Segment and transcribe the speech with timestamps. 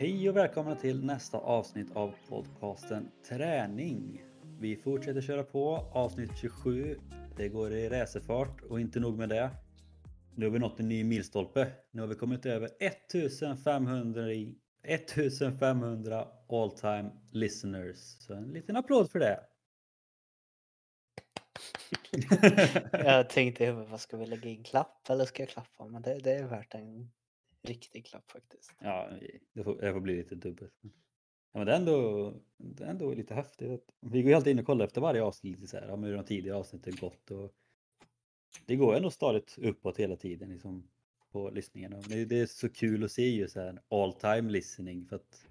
[0.00, 4.22] Hej och välkomna till nästa avsnitt av podcasten Träning.
[4.60, 6.98] Vi fortsätter köra på avsnitt 27.
[7.36, 9.50] Det går i racerfart och inte nog med det.
[10.34, 11.72] Nu har vi nått en ny milstolpe.
[11.90, 17.96] Nu har vi kommit över 1500 i 1500 all time listeners.
[17.98, 19.40] Så en liten applåd för det.
[23.04, 25.86] Jag tänkte, vad ska vi lägga in klapp eller ska jag klappa?
[25.86, 27.10] Men det, det är värt en
[27.62, 28.72] riktig klapp faktiskt.
[28.80, 29.10] Ja,
[29.52, 30.74] det får, det får bli lite dubbelt.
[31.52, 33.90] Ja, men det är ändå, det är ändå lite häftigt.
[34.00, 36.56] Vi går ju alltid in och kollar efter varje avsnitt så här, hur de tidigare
[36.56, 37.54] avsnitten gått och
[38.66, 40.88] det går ändå stadigt uppåt hela tiden liksom,
[41.32, 42.00] på lyssningarna.
[42.08, 45.46] Det, det är så kul att se ju så här all time listening för att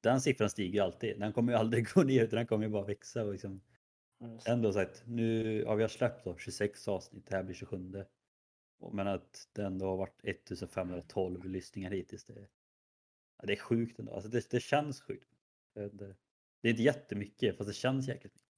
[0.00, 1.20] den siffran stiger ju alltid.
[1.20, 3.60] Den kommer ju aldrig gå ner utan den kommer ju bara växa och liksom
[4.46, 8.04] ändå sagt nu, ja vi har släppt då 26 avsnitt, det här blir 27.
[8.78, 12.24] Men att det ändå har varit 1512 lyssningar hittills.
[12.24, 12.48] Det,
[13.42, 14.14] det är sjukt ändå.
[14.14, 15.28] Alltså det, det känns sjukt.
[15.74, 16.16] Det, det,
[16.60, 18.48] det, är inte jättemycket fast det känns jäkligt mycket.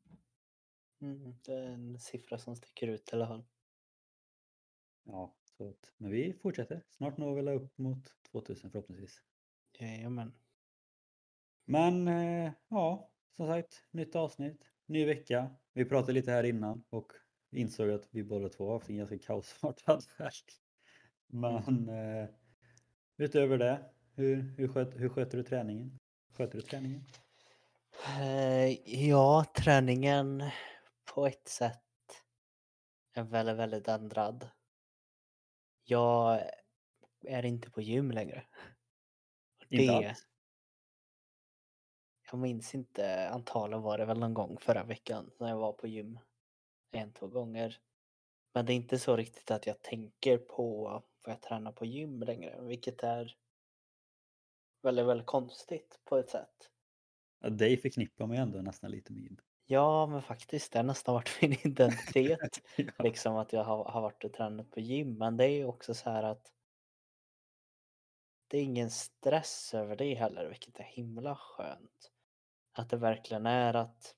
[1.01, 3.45] Mm, det är en siffra som sticker ut i alla fall.
[5.05, 6.85] Ja, så att, men vi fortsätter.
[6.89, 9.23] Snart når vi upp mot 2000 förhoppningsvis.
[9.79, 10.33] Jajamän.
[11.65, 15.51] Men eh, ja, som sagt, nytt avsnitt, ny vecka.
[15.73, 17.13] Vi pratade lite här innan och
[17.51, 20.33] insåg att vi båda två har haft en ganska kaosartad helg.
[21.27, 22.29] Men eh,
[23.17, 25.99] utöver det, hur, hur, sköt, hur sköter du träningen?
[26.33, 27.05] Sköter du träningen?
[28.21, 30.45] Eh, ja, träningen
[31.15, 31.79] på ett sätt
[33.15, 34.51] är väldigt, väldigt ändrad.
[35.85, 36.43] Jag
[37.25, 38.45] är inte på gym längre.
[39.69, 40.27] Inte alls?
[42.31, 45.87] Jag minns inte, antagligen var det väl någon gång förra veckan när jag var på
[45.87, 46.19] gym
[46.91, 47.81] en, två gånger.
[48.55, 50.85] Men det är inte så riktigt att jag tänker på
[51.25, 53.37] vad jag tränar på gym längre, vilket är
[54.83, 56.71] väldigt, väldigt konstigt på ett sätt.
[57.41, 59.41] Ja, dig förknippar man ju ändå nästan lite med gym.
[59.67, 62.61] Ja, men faktiskt, det har nästan varit min identitet.
[62.77, 62.93] ja.
[63.05, 65.95] Liksom att jag har, har varit och tränat på gym, men det är ju också
[65.95, 66.53] så här att
[68.49, 72.11] det är ingen stress över det heller, vilket är himla skönt.
[72.73, 74.15] Att det verkligen är att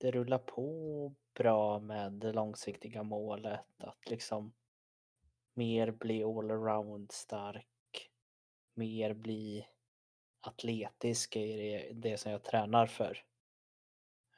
[0.00, 4.52] det rullar på bra med det långsiktiga målet att liksom
[5.54, 8.10] mer bli allround stark,
[8.74, 9.66] mer bli
[10.40, 13.24] atletisk i det, det som jag tränar för.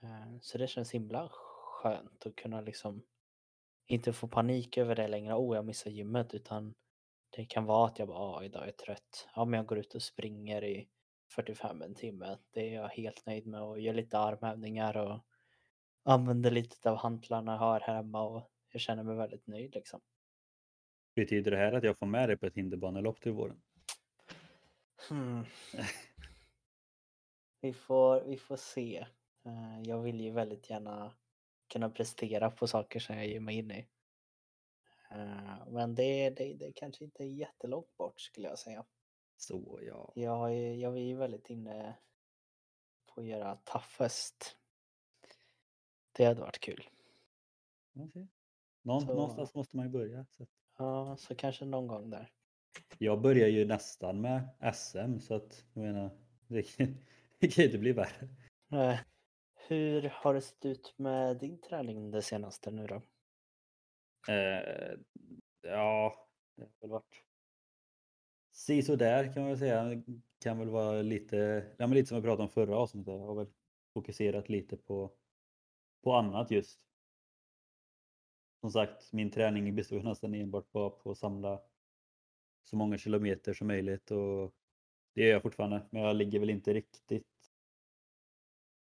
[0.02, 3.02] Eh, så det känns himla skönt att kunna liksom
[3.86, 5.34] inte få panik över det längre.
[5.34, 6.74] Oh, jag missar gymmet utan
[7.30, 9.28] det kan vara att jag bara, ah, idag är jag trött.
[9.34, 10.88] Ja, men jag går ut och springer i
[11.28, 12.38] 45 en timme.
[12.50, 15.20] Det är jag helt nöjd med och gör lite armhävningar och
[16.02, 20.00] använder lite av hantlarna jag har hemma och jag känner mig väldigt nöjd liksom.
[21.14, 23.62] Betyder det här att jag får med dig på ett hinderbanelopp till våren?
[25.08, 25.44] Hmm.
[27.60, 29.06] vi, får, vi får se.
[29.44, 31.14] Eh, jag vill ju väldigt gärna
[31.68, 33.86] kunna prestera på saker som jag ger mig in i.
[35.10, 38.84] Eh, men det, det, det kanske inte är jättelångt bort skulle jag säga.
[39.36, 40.12] Så ja.
[40.14, 41.98] Jag, jag är ju väldigt inne
[43.06, 44.56] på att göra toughest
[46.12, 46.88] det hade varit kul.
[48.82, 49.14] Någon, så...
[49.14, 50.26] Någonstans måste man ju börja.
[50.30, 50.46] Så.
[50.78, 52.30] Ja, så kanske någon gång där.
[52.98, 56.10] Jag börjar ju nästan med SM så att jag menar,
[56.46, 56.86] det kan,
[57.50, 58.28] kan inte bli värre.
[58.68, 59.00] Nej.
[59.54, 63.02] Hur har det sett ut med din träning det senaste nu då?
[64.32, 64.96] Eh,
[65.62, 67.24] ja, det har väl varit
[68.52, 70.02] si där kan man väl säga.
[70.38, 71.36] Kan väl vara lite,
[71.76, 73.12] ja, men lite som vi pratade om förra avsnittet.
[73.12, 73.52] Jag har väl
[73.94, 75.12] fokuserat lite på
[76.02, 76.80] på annat just.
[78.60, 81.62] Som sagt, min träning består nästan enbart bara på att samla
[82.62, 84.54] så många kilometer som möjligt och
[85.14, 85.86] det gör jag fortfarande.
[85.90, 87.26] Men jag ligger väl inte riktigt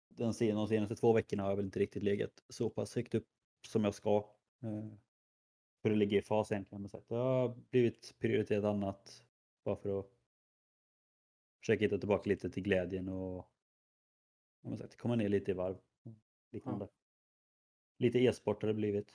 [0.07, 3.27] den de senaste två veckorna har jag väl inte riktigt legat så pass högt upp
[3.67, 4.17] som jag ska.
[4.63, 4.87] Eh,
[5.81, 6.81] för att ligga i fas egentligen.
[6.81, 9.25] Men jag har blivit prioriterat annat
[9.63, 10.05] bara för att
[11.59, 13.51] försöka hitta tillbaka lite till glädjen och
[14.77, 15.77] sagt, komma ner lite i varv.
[16.51, 16.87] Liknande.
[16.91, 17.00] Ja
[18.01, 19.13] lite e-sport har det blivit.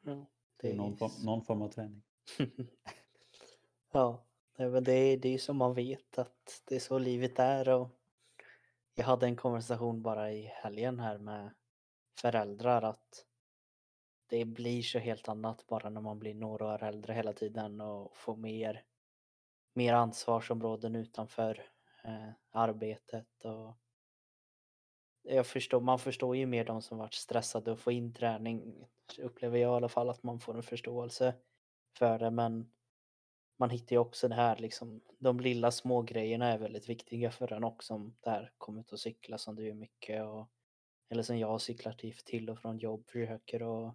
[0.00, 0.26] Ja,
[0.56, 2.02] det är någon, form, någon form av träning.
[3.92, 4.24] ja,
[4.56, 7.68] men det är, är som man vet att det är så livet är.
[7.68, 7.88] Och
[8.94, 11.50] jag hade en konversation bara i helgen här med
[12.20, 13.26] föräldrar att
[14.26, 18.16] det blir så helt annat bara när man blir några år äldre hela tiden och
[18.16, 18.84] får mer,
[19.72, 21.62] mer ansvarsområden utanför
[22.04, 23.76] eh, arbetet och
[25.22, 28.84] jag förstår, man förstår ju mer de som varit stressade och få in träning.
[29.18, 31.34] Upplever jag i alla fall att man får en förståelse
[31.98, 32.70] för det men
[33.58, 37.52] man hittar ju också det här liksom, de lilla små grejerna är väldigt viktiga för
[37.52, 37.94] en också.
[37.94, 40.50] Om det här kommer ut och cykla som du gör mycket och
[41.08, 41.92] eller som jag cyklar
[42.24, 43.94] till, och från jobb, försöker och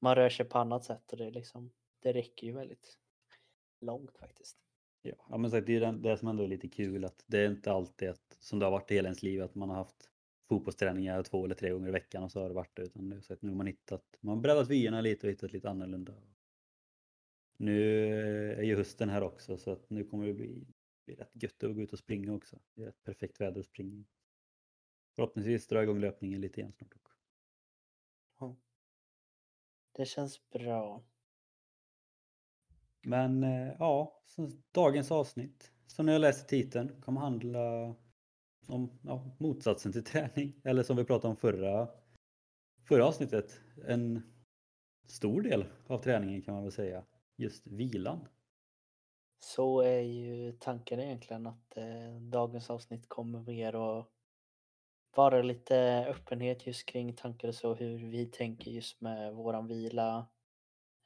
[0.00, 2.98] man rör sig på annat sätt och det liksom, det räcker ju väldigt
[3.80, 4.58] långt faktiskt.
[5.02, 7.50] Ja, men sagt, det är det, det som ändå är lite kul att det är
[7.50, 10.11] inte alltid att, som det har varit i hela ens liv att man har haft
[10.52, 12.82] fotbollsträningar två eller tre gånger i veckan och så har det varit det.
[12.82, 15.52] Utan nu, så att nu har man hittat, man har breddat vyerna lite och hittat
[15.52, 16.14] lite annorlunda.
[17.56, 18.06] Nu
[18.52, 20.66] är ju hösten här också så att nu kommer det bli,
[21.04, 22.58] bli rätt gött att gå ut och springa också.
[22.74, 24.04] Det är ett perfekt väder att springa
[25.14, 27.16] Förhoppningsvis dra igång löpningen lite igen snart också.
[28.40, 28.56] Ja.
[29.92, 31.04] Det känns bra.
[33.02, 34.22] Men eh, ja,
[34.72, 37.94] dagens avsnitt som ni har läst i titeln kommer handla
[38.66, 40.60] om ja, motsatsen till träning.
[40.64, 41.88] Eller som vi pratade om förra,
[42.88, 43.60] förra avsnittet.
[43.88, 44.22] En
[45.06, 47.04] stor del av träningen kan man väl säga.
[47.36, 48.28] Just vilan.
[49.38, 54.08] Så är ju tanken egentligen att eh, dagens avsnitt kommer mer att
[55.16, 60.26] vara lite öppenhet just kring tankar och så hur vi tänker just med våran vila.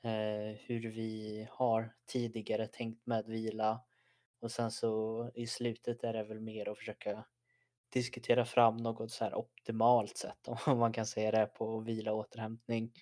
[0.03, 3.81] Eh, hur vi har tidigare tänkt med vila.
[4.41, 7.25] Och sen så i slutet är det väl mer att försöka
[7.89, 12.19] diskutera fram något så här optimalt sätt om man kan säga det på vila och
[12.19, 12.93] återhämtning.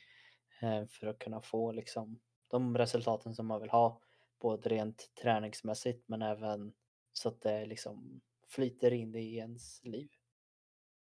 [0.62, 4.00] Eh, för att kunna få liksom de resultaten som man vill ha.
[4.40, 6.72] Både rent träningsmässigt men även
[7.12, 10.08] så att det liksom flyter in i ens liv.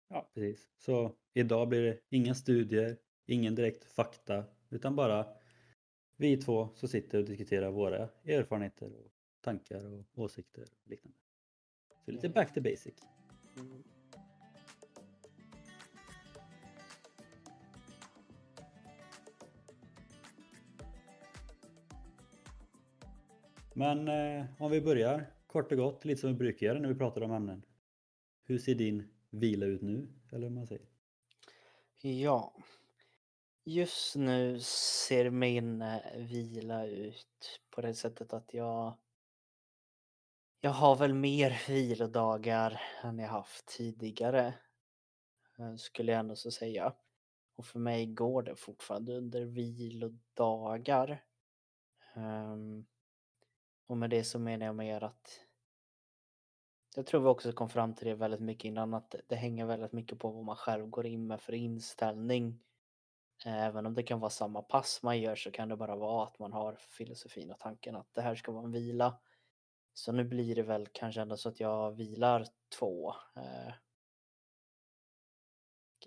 [0.08, 0.68] Ja, precis.
[0.78, 5.28] Så idag blir det inga studier, ingen direkt fakta, utan bara
[6.18, 9.12] vi två som sitter och diskuterar våra erfarenheter och
[9.42, 11.18] tankar och åsikter och liknande.
[12.06, 12.96] Så lite back to basic.
[13.58, 13.84] Mm.
[23.74, 26.96] Men eh, om vi börjar kort och gott, lite som vi brukar göra när vi
[26.96, 27.66] pratar om ämnen.
[28.44, 30.86] Hur ser din vila ut nu, eller hur man säger?
[32.02, 32.56] Ja.
[33.66, 38.98] Just nu ser min eh, vila ut på det sättet att jag
[40.66, 44.54] jag har väl mer vilodagar än jag haft tidigare.
[45.60, 46.94] Eh, skulle jag ändå så säga.
[47.56, 51.24] Och för mig går det fortfarande under vilodagar.
[52.16, 52.86] Um,
[53.88, 55.40] och med det så menar jag mer att
[56.96, 59.94] jag tror vi också kom fram till det väldigt mycket innan att det hänger väldigt
[59.94, 62.60] mycket på vad man själv går in med för inställning.
[63.46, 66.40] Även om det kan vara samma pass man gör så kan det bara vara att
[66.40, 69.20] man har filosofin och tanken att det här ska vara en vila.
[69.94, 72.46] Så nu blir det väl kanske ändå så att jag vilar
[72.80, 73.14] två.
[73.36, 73.74] Eh,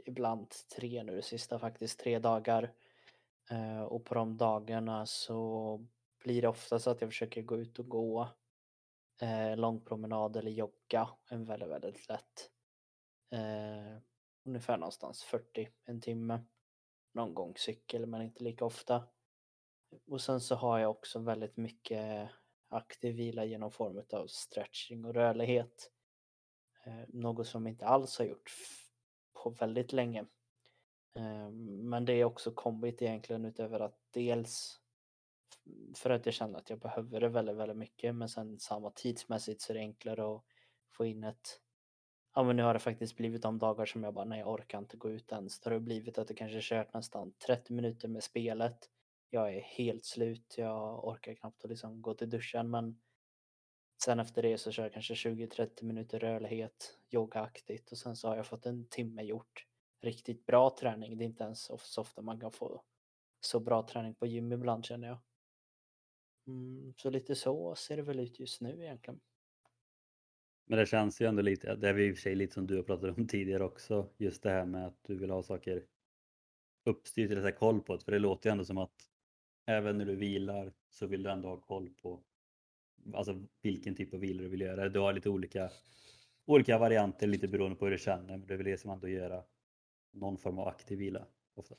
[0.05, 2.73] ibland tre nu det sista faktiskt, tre dagar.
[3.51, 5.87] Eh, och på de dagarna så
[6.25, 8.29] blir det ofta så att jag försöker gå ut och gå
[9.21, 12.51] eh, lång promenad eller jogga en väldigt, väldigt lätt.
[13.31, 13.99] Eh,
[14.45, 16.45] ungefär någonstans 40, en timme.
[17.13, 19.05] Någon gång cykel men inte lika ofta.
[20.07, 22.31] Och sen så har jag också väldigt mycket
[22.69, 25.91] aktiv vila genom form av stretching och rörlighet.
[26.85, 28.51] Eh, något som inte alls har gjort
[29.43, 30.27] på väldigt länge.
[31.15, 34.81] Eh, men det är också kommit egentligen utöver att dels
[35.95, 38.15] för att jag känner att jag behöver det väldigt, väldigt mycket.
[38.15, 40.45] Men sen samma tidsmässigt så är det enklare att
[40.91, 41.61] få in ett
[42.39, 44.79] Ja men nu har det faktiskt blivit de dagar som jag bara, nej jag orkar
[44.79, 45.61] inte gå ut ens.
[45.61, 48.91] Det har blivit att jag kanske kört nästan 30 minuter med spelet.
[49.37, 53.01] Jag är helt slut, jag orkar knappt att liksom gå till duschen men
[54.05, 58.37] sen efter det så kör jag kanske 20-30 minuter rörlighet, yogaaktigt och sen så har
[58.37, 59.67] jag fått en timme gjort
[60.03, 61.19] riktigt bra träning.
[61.19, 62.83] Det är inte ens så ofta man kan få
[63.41, 65.19] så bra träning på gym ibland känner jag.
[66.47, 69.21] Mm, så lite så ser det väl ut just nu egentligen.
[70.67, 72.77] Men det känns ju ändå lite, det är i och för sig lite som du
[72.77, 75.87] har pratat om tidigare också, just det här med att du vill ha saker
[76.85, 78.05] uppstyrt eller koll på det.
[78.05, 79.16] För det låter ju ändå som att
[79.67, 82.23] även när du vilar så vill du ändå ha koll på
[83.15, 84.89] alltså vilken typ av vila du vill göra.
[84.89, 85.71] Du har lite olika,
[86.47, 89.43] olika varianter lite beroende på hur du känner, men du vill som liksom ändå göra
[90.13, 91.75] någon form av aktiv vila Ofta.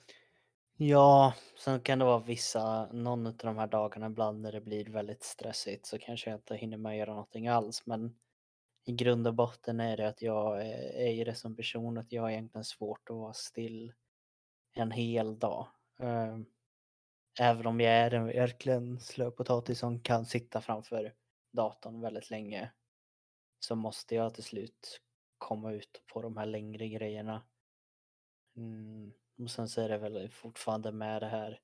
[0.80, 4.86] Ja, sen kan det vara vissa, någon av de här dagarna ibland när det blir
[4.86, 7.86] väldigt stressigt så kanske jag inte hinner med att göra någonting alls.
[7.86, 8.16] Men
[8.86, 12.12] i grund och botten är det att jag eh, är i det som person att
[12.12, 13.94] jag har egentligen svårt att vara still
[14.74, 15.68] en hel dag.
[16.00, 16.46] Ehm,
[17.40, 21.14] även om jag är en verkligen slöpotatis som kan sitta framför
[21.52, 22.72] datorn väldigt länge
[23.60, 25.02] så måste jag till slut
[25.38, 27.44] komma ut på de här längre grejerna.
[28.56, 29.14] Mm.
[29.40, 31.60] Och sen så är det väl fortfarande med det här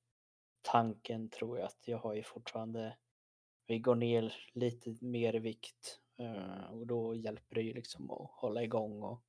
[0.62, 2.96] tanken tror jag att jag har ju fortfarande
[3.66, 8.30] vi går ner lite mer i vikt eh, och då hjälper det ju liksom att
[8.30, 9.22] hålla igång och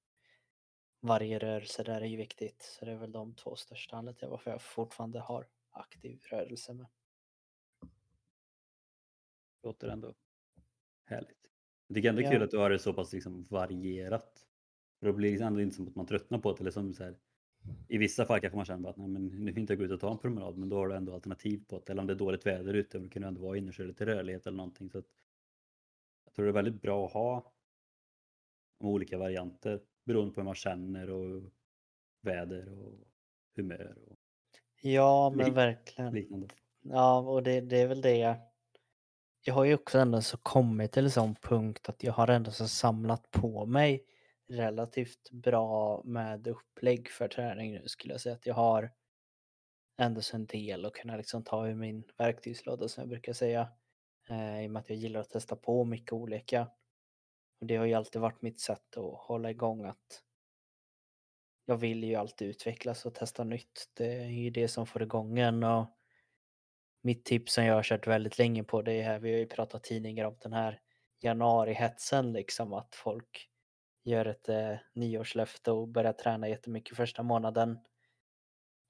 [1.00, 2.62] varje rörelse där är ju viktigt.
[2.62, 6.74] Så det är väl de två största anledningarna till varför jag fortfarande har aktiv rörelse
[6.74, 6.88] med.
[9.63, 10.13] Låter ändå
[11.05, 11.51] härligt.
[11.88, 12.32] Jag tycker ändå Ja.
[12.32, 14.48] kul att du har det så pass liksom varierat.
[15.00, 16.60] För då blir det ändå inte som att man tröttnar på det.
[16.62, 17.17] Eller som så här,
[17.88, 19.91] I vissa fall kanske man känner att Nej, men nu vill inte jag gå ut
[19.91, 20.58] och ta en promenad.
[20.58, 21.89] Men då har du ändå alternativ på det.
[21.91, 23.00] Eller om det är dåligt väder ute.
[23.00, 24.89] Då kan du ändå vara inne och köra lite rörlighet eller någonting.
[24.89, 25.05] Så att,
[26.25, 27.53] jag tror det är väldigt bra att ha
[28.79, 29.82] olika varianter.
[30.05, 31.51] Beroende på hur man känner och
[32.22, 33.08] väder och
[33.55, 34.14] humör och
[34.86, 36.13] Ja, men verkligen.
[36.13, 36.48] liknande.
[36.82, 38.36] Ja, och det, det är väl det jag...
[39.42, 42.51] Jag har ju också ändå så kommit till en sån punkt att jag har ändå
[42.51, 44.04] så samlat på mig
[44.48, 48.92] relativt bra med upplägg för träning nu skulle jag säga att jag har
[49.98, 53.68] ändå så en del att kunna liksom ta ur min verktygslåda som jag brukar säga.
[54.30, 56.68] Eh, I och med att jag gillar att testa på mycket olika.
[57.60, 60.22] Och det har ju alltid varit mitt sätt att hålla igång att
[61.65, 63.89] jag vill ju alltid utvecklas och testa nytt.
[63.93, 65.86] Det är ju det som får igång en och
[67.01, 69.45] mitt tips som jag har kört väldigt länge på det är, här, vi har ju
[69.48, 70.79] pratat tidningar om den här
[71.22, 73.50] januarihetsen liksom att folk
[74.03, 77.79] gör ett eh, nyårslöfte och börjar träna jättemycket första månaden.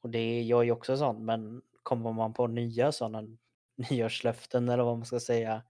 [0.02, 3.28] Och det är jag är ju också sån men kommer man på nya sådana
[3.90, 5.64] nyårslöften eller vad man ska säga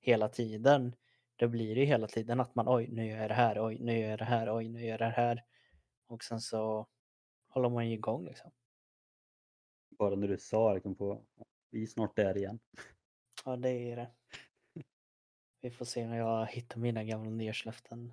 [0.00, 0.94] hela tiden
[1.36, 3.78] då blir det ju hela tiden att man oj nu gör jag det här, oj
[3.80, 5.42] nu gör jag det här, oj nu gör jag det här.
[6.12, 6.86] Och sen så
[7.48, 8.50] håller man ju igång liksom.
[9.90, 11.24] Bara när du sa det kom på.
[11.70, 12.60] Vi är snart där igen.
[13.44, 14.10] Ja, det är det.
[15.60, 18.12] Vi får se om jag hittar mina gamla nyårslöften.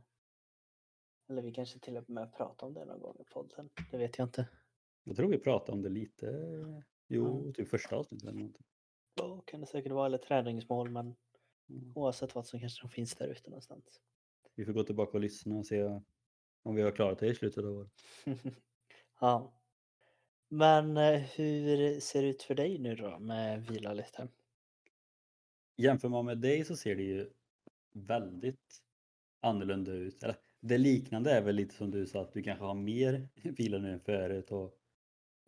[1.30, 3.70] Eller vi kanske till och med pratar om det någon gång i podden.
[3.92, 4.48] Det vet jag inte.
[5.04, 6.26] Jag tror vi pratade om det lite.
[7.08, 7.54] Jo, Ja.
[7.54, 8.66] typ första avsnittet eller någonting.
[9.16, 10.06] Ja, kan det säkert vara.
[10.06, 11.16] Eller träningsmål, men
[11.70, 11.92] Mm.
[11.96, 14.02] oavsett vad så kanske de finns där ute någonstans.
[14.56, 16.02] Vi får gå tillbaka och lyssna och se
[16.64, 17.92] om vi har klarat det i slutet av året.
[19.20, 19.54] ja.
[20.48, 24.28] Men eh, hur ser det ut för dig nu då med vila lite?
[25.78, 27.30] Jämför man med dig så ser det ju
[27.92, 28.82] väldigt
[29.40, 30.24] annorlunda ut.
[30.24, 33.78] Eller, det liknande är väl lite som du sa att du kanske har mer vila
[33.78, 34.76] nu än förut och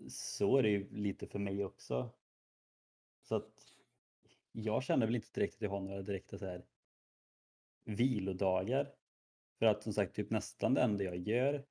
[0.09, 2.09] så är det ju lite för mig också.
[3.21, 3.75] Så att
[4.51, 6.65] jag känner väl inte direkt att jag har några direkta så här
[7.83, 8.93] vilodagar.
[9.61, 11.65] För att som sagt typ nästan det enda jag gör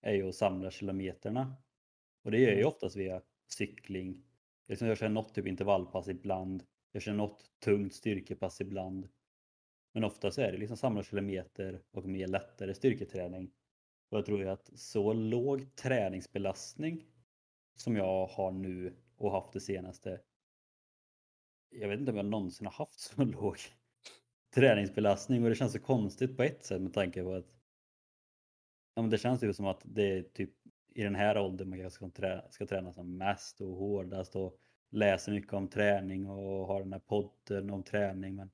[0.00, 1.56] är ju att samla kilometerna.
[2.22, 2.68] Och det gör jag ju Mm.
[2.68, 4.24] oftast via cykling.
[4.68, 6.64] Liksom jag kör något typ intervallpass ibland.
[6.92, 9.08] Jag kör något tungt styrkepass ibland.
[9.92, 13.52] Men oftast är det liksom samla kilometer och mer lättare styrketräning.
[14.10, 17.04] Och jag tror ju att så låg träningsbelastning
[17.76, 20.20] som jag har nu och haft det senaste.
[21.70, 23.58] Jag vet inte om jag någonsin har haft så låg
[24.54, 27.60] träningsbelastning och det känns så konstigt på ett sätt med tanke på att
[28.94, 30.50] ja, men det känns ju som att det är typ
[30.94, 34.58] i den här åldern man ska träna, ska träna som mest och hårdast och
[34.90, 38.50] läser mycket om träning och har den här podden om träning men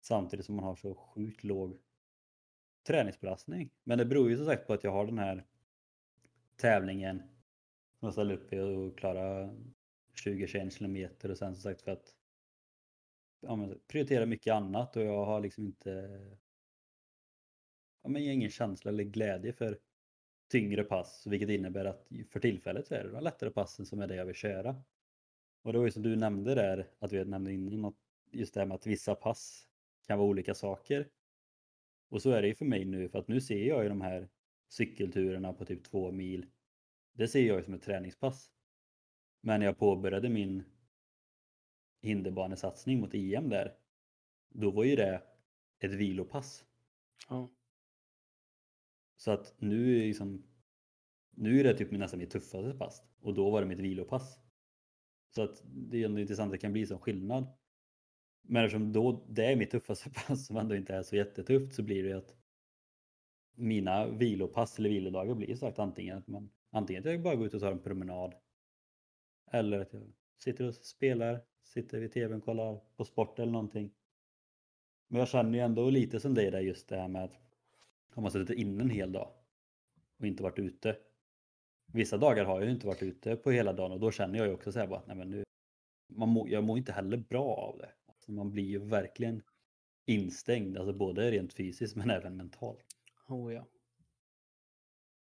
[0.00, 1.78] samtidigt som man har så sjukt låg
[2.86, 3.70] träningsbelastning.
[3.84, 5.44] Men det beror ju som sagt på att jag har den här
[6.56, 7.18] tävlingen
[7.98, 9.56] som jag ställer upp i och klara
[10.24, 12.14] 20-21 kilometer och sen som sagt för att
[13.40, 15.90] ja, men, mycket annat och jag har liksom inte
[18.02, 19.78] ja, men, ingen känsla eller glädje för
[20.50, 24.06] tyngre pass vilket innebär att för tillfället så är det de lättare passen som är
[24.06, 24.82] det jag vill köra.
[25.62, 27.94] Och det var ju som du nämnde där, att vi nämnde innan, att
[28.30, 29.68] just det här med att vissa pass
[30.06, 31.08] kan vara olika saker.
[32.08, 34.00] Och så är det ju för mig nu, för att nu ser jag ju de
[34.00, 34.28] här
[34.68, 36.46] cykelturerna på typ två mil.
[37.12, 38.50] Det ser jag ju som ett träningspass.
[39.40, 40.64] Men när jag påbörjade min
[42.00, 43.74] hinderbanesatsning mot EM där,
[44.48, 45.22] då var ju det
[45.78, 46.64] ett vilopass.
[47.28, 47.50] Ja.
[49.16, 50.46] Så att nu är liksom,
[51.30, 54.38] nu är det typ nästan mitt tuffaste pass och då var det mitt vilopass.
[55.34, 57.46] Så att det är ändå intressant det kan bli som skillnad.
[58.42, 61.82] Men eftersom då det är mitt tuffaste pass som ändå inte är så jättetufft så
[61.82, 62.36] blir det ju att
[63.54, 67.54] mina vilopass eller vilodagar blir sagt antingen att man antingen att jag bara går ut
[67.54, 68.34] och tar en promenad
[69.50, 70.12] eller att jag
[70.42, 73.90] sitter och spelar, sitter vid tvn och kollar på sport eller någonting.
[75.08, 77.38] Men jag känner ju ändå lite som dig där just det här med att
[78.14, 79.30] har man suttit inne en hel dag
[80.18, 80.96] och inte varit ute.
[81.86, 84.48] Vissa dagar har jag ju inte varit ute på hela dagen och då känner jag
[84.48, 85.44] ju också så här bara att nej men nu,
[86.08, 87.90] man må, jag mår inte heller bra av det.
[88.06, 89.42] Alltså man blir ju verkligen
[90.06, 92.86] instängd, alltså både rent fysiskt men även mentalt.
[93.28, 93.66] Oh, ja.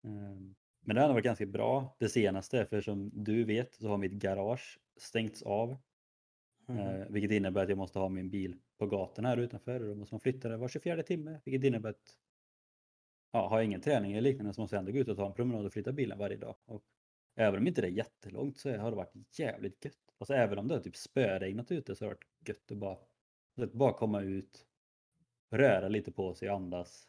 [0.04, 3.88] Ehm, Men det har ändå varit ganska bra det senaste för som du vet så
[3.88, 5.76] har mitt garage stängts av
[6.66, 6.78] Mhm.
[6.78, 9.94] Eh, vilket innebär att jag måste ha min bil på gatorna här utanför och då
[9.94, 11.40] måste man flytta det var 24 timme.
[11.44, 12.18] Vilket innebär att
[13.32, 15.26] ja, har jag ingen träning eller liknande så måste jag ändå gå ut och ta
[15.26, 16.56] en promenad och flytta bilen varje dag.
[16.64, 16.82] Och
[17.34, 19.98] även om inte det är jättelångt så har det varit jävligt gött.
[20.18, 22.98] Alltså även om det har typ spöregnat ute så har det varit gött att bara,
[23.56, 24.66] att bara komma ut,
[25.50, 27.08] röra lite på sig, andas.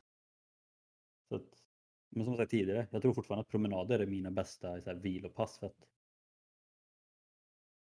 [1.30, 1.64] Så att,
[2.10, 4.98] men som jag sagt tidigare, jag tror fortfarande att promenader är mina bästa så här,
[4.98, 5.60] vilopass.
[5.60, 5.88] För att,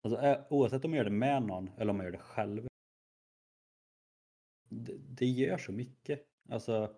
[0.02, 2.66] alltså, oavsett om man gör det med någon eller om man gör det själv.
[4.68, 6.26] Det, det gör så mycket.
[6.48, 6.94] Alltså,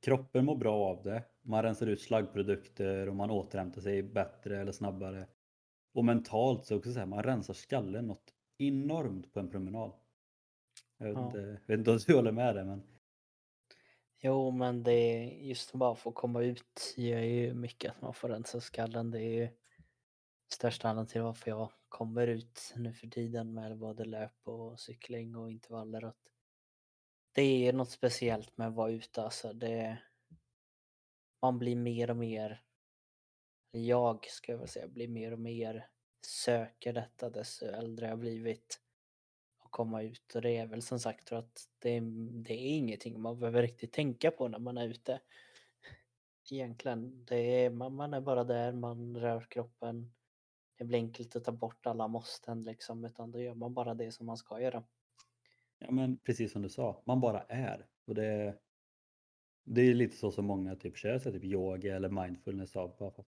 [0.00, 1.24] kroppen mår bra av det.
[1.42, 5.26] Man rensar ut slaggprodukter och man återhämtar sig bättre eller snabbare.
[5.92, 9.92] Och mentalt så också så här, man rensar skallen något enormt på en promenad.
[10.98, 11.26] Jag vet, Ja.
[11.26, 12.82] inte, jag vet inte om du håller med det men
[14.18, 18.14] Jo, men det är just att bara få komma ut gör ju mycket att man
[18.14, 19.10] får rensa skallen.
[19.10, 19.48] Det är ju
[20.52, 25.36] största anledningen till varför jag kommer ut nu för tiden med både löp och cykling
[25.36, 26.04] och intervaller.
[26.04, 26.28] Att
[27.32, 29.22] det är något speciellt med att vara ute.
[29.22, 29.98] Alltså det,
[31.42, 32.62] man blir mer och mer,
[33.70, 35.88] jag ska jag väl säga, blir mer och mer
[36.26, 38.80] söker detta desto äldre jag blivit.
[39.58, 42.76] och komma ut och det är väl som sagt tror att det, är- det är
[42.76, 45.20] ingenting man behöver riktigt tänka på när man är ute.
[46.50, 50.12] Egentligen, det är, man, man är bara där, man rör kroppen.
[50.76, 54.12] Det blir enkelt att ta bort alla måsten liksom, utan då gör man bara det
[54.12, 54.84] som man ska göra.
[55.78, 57.86] Ja men precis som du sa, man bara är.
[58.06, 58.58] Och det,
[59.64, 63.24] det är lite så som många typ kör, så här typ yoga eller mindfulness av.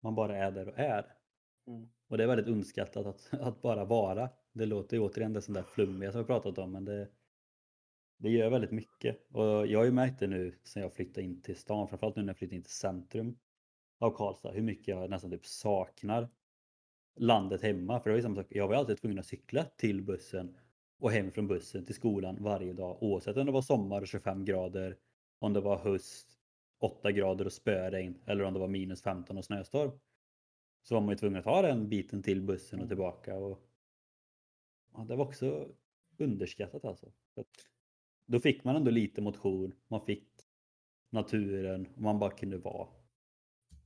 [0.00, 1.16] Man bara är där och är.
[1.66, 1.88] Mm.
[2.08, 4.30] Och det är väldigt underskattat att, att bara vara.
[4.52, 7.08] Det låter ju återigen det sånt där flummiga som vi pratat om men det,
[8.16, 9.26] det gör väldigt mycket.
[9.30, 12.22] Och jag har ju märkt det nu sen jag flyttade in till stan, framförallt nu
[12.22, 13.38] när jag flyttade in till centrum
[13.98, 16.28] av Karlstad, hur mycket jag nästan typ saknar
[17.16, 18.00] landet hemma.
[18.00, 20.56] För det var ju samma sak, jag var alltid tvungen att cykla till bussen
[20.98, 24.44] och hem från bussen till skolan varje dag oavsett om det var sommar och 25
[24.44, 24.96] grader,
[25.38, 26.38] om det var höst,
[26.80, 29.90] 8 grader och spöregn eller om det var minus 15 och snöstorm.
[30.82, 32.88] Så var man ju tvungen att ta den biten till bussen och Mm.
[32.88, 33.36] tillbaka.
[33.36, 33.58] Och...
[34.94, 35.68] Ja, det var också
[36.18, 37.12] underskattat alltså.
[38.26, 40.28] Då fick man ändå lite motion, man fick
[41.10, 42.88] naturen och man bara kunde vara.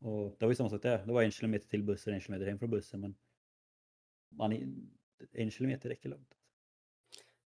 [0.00, 2.46] Och det var ju samma sak där, det var en kilometer till bussen, en kilometer
[2.46, 3.14] hem från bussen men
[4.28, 4.52] man,
[5.32, 6.34] en kilometer räcker långt.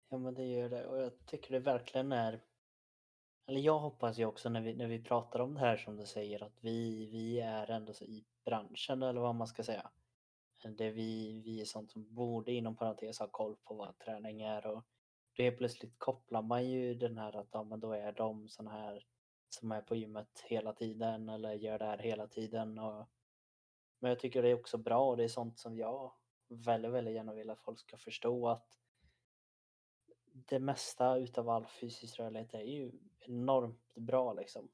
[0.09, 2.41] Ja men det gör det och jag tycker det verkligen är
[3.49, 6.05] eller jag hoppas ju också när vi, när vi pratar om det här som du
[6.05, 9.91] säger att vi, vi är ändå så i branschen eller vad man ska säga.
[10.77, 14.67] Det vi, vi är sånt som borde inom parentes ha koll på vad träning är
[14.67, 14.85] och
[15.35, 19.05] det plötsligt kopplar man ju den här att ja, men då är de såna här
[19.53, 22.79] som är på gymmet hela tiden eller gör det här hela tiden.
[22.79, 23.05] Och,
[23.99, 26.11] men jag tycker det är också bra och det är sånt som jag
[26.47, 28.79] väldigt, väldigt gärna vill att folk ska förstå att
[30.31, 34.69] det mesta utav all fysisk rörlighet är ju enormt bra liksom.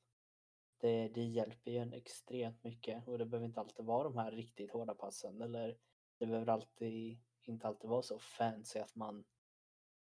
[0.77, 4.31] Det, det hjälper ju en extremt mycket och det behöver inte alltid vara de här
[4.31, 5.77] riktigt hårda passen eller
[6.17, 9.23] det behöver alltid inte alltid vara så fancy att man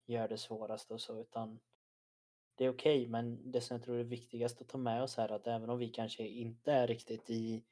[0.05, 1.59] gör det svåraste och så utan
[2.61, 5.29] det är okej men det som jag tror är viktigast att ta med oss här
[5.29, 7.63] är att även om vi kanske inte är riktigt i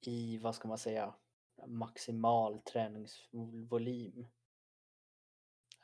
[0.00, 1.14] i vad ska man säga
[1.66, 4.26] maximal träningsvolym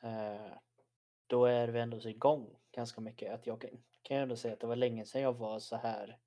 [0.01, 0.51] eh,
[1.27, 3.33] då är vi ändå så igång ganska mycket.
[3.33, 3.69] Att jag kan,
[4.01, 6.19] kan jag ändå säga att det var länge sedan jag var så här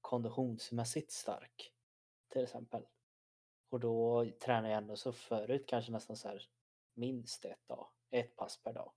[0.00, 1.72] konditionsmässigt stark.
[2.28, 2.86] Till exempel.
[3.68, 6.42] Och då tränar jag ändå så förut kanske nästan så här
[6.94, 8.92] minst ett dag, ett pass per dag.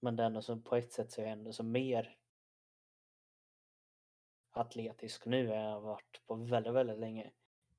[0.00, 2.16] Men det är ändå så på ett sätt så är jag ändå så mer
[4.50, 7.30] atletisk nu än jag varit på väldigt, väldigt länge.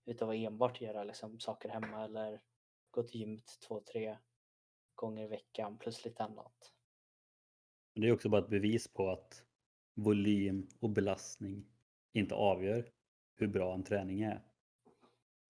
[0.05, 2.41] Utav att enbart göra liksom saker hemma eller
[2.91, 4.17] gå till gymmet två, tre
[4.95, 6.73] gånger i veckan plus lite annat.
[7.93, 9.43] Det är också bara ett bevis på att
[9.93, 11.65] volym och belastning
[12.13, 12.91] inte avgör
[13.35, 14.43] hur bra en träning är.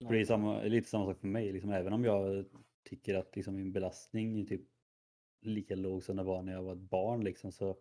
[0.06, 2.46] För det är samma, lite samma sak för mig, liksom, även om jag
[2.84, 4.62] tycker att liksom, min belastning typ
[5.42, 7.24] lika låg som det var när jag var ett barn.
[7.24, 7.78] Liksom, så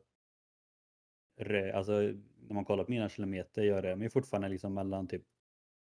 [1.74, 5.24] alltså, när man kollar på mina kilometer, jag rör mig fortfarande liksom mellan typ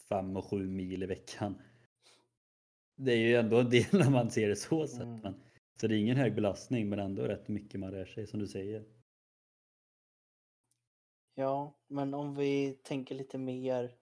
[0.08, 1.62] 5 och 7 mil i veckan.
[2.96, 5.02] Det är ju ändå en del när man ser det så sett.
[5.02, 5.20] Mm.
[5.20, 5.34] Men,
[5.80, 8.46] så det är ingen hög belastning men ändå rätt mycket man rör sig som du
[8.46, 8.84] säger.
[11.34, 13.96] Ja, men om vi tänker lite mer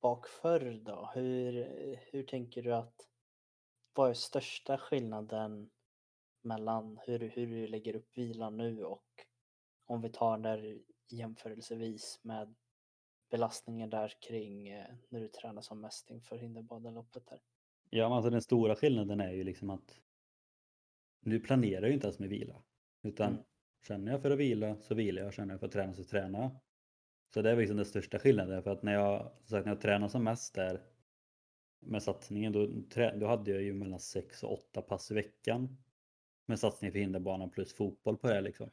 [0.00, 1.10] bak förr då.
[1.14, 1.66] Hur,
[2.12, 3.08] hur tänker du att,
[3.94, 5.70] vad är största skillnaden
[6.42, 9.04] mellan hur, hur du lägger upp vilan nu och
[9.86, 10.78] om vi tar där
[11.10, 12.54] jämförelsevis med
[13.30, 17.40] belastningen där kring eh, när du tränar som mest inför hinderbadenloppet där?
[17.90, 20.00] Ja, men alltså den stora skillnaden är ju liksom att
[21.20, 22.62] nu planerar ju inte ens med vila.
[23.02, 23.44] Utan Mm.
[23.86, 26.40] känner jag för att vila så vilar jag, känner jag för att träna så tränar
[26.40, 26.50] jag.
[27.34, 29.80] Så det är liksom den största skillnaden för att när jag, som sagt, när jag
[29.80, 30.82] tränade som mest där
[31.80, 32.66] med satsningen då,
[33.20, 35.76] då hade jag ju mellan 6 och 8 pass i veckan
[36.50, 38.70] med satsning för hinderbanan plus fotboll på det liksom.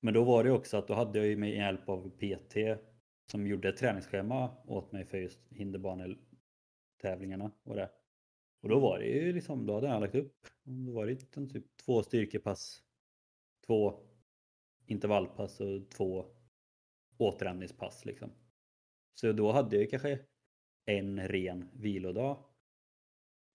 [0.00, 2.56] Men då var det också att då hade jag ju med hjälp av PT
[3.30, 7.90] som gjorde ett träningsschema åt mig för just hinderbanetävlingarna och det.
[8.62, 11.18] Och då var det ju liksom, då hade jag lagt upp, då var det en
[11.18, 12.82] liksom typ två styrkepass,
[13.66, 14.00] två
[14.86, 16.26] intervallpass och två
[17.18, 18.30] återhämtningspass liksom.
[19.14, 20.18] Så då hade jag kanske
[20.84, 22.44] en ren vilodag.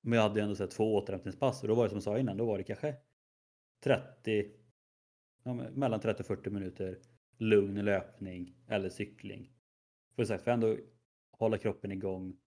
[0.02, 2.20] Men jag hade ju ändå sett två återhämtningspass och då var det som jag sa
[2.20, 2.96] innan, då var det kanske
[3.84, 4.52] 30,
[5.44, 7.00] ja, mellan 30 och 40 minuter
[7.38, 9.52] lugn löpning eller cykling.
[10.16, 10.78] För att ändå
[11.32, 12.38] hålla kroppen igång.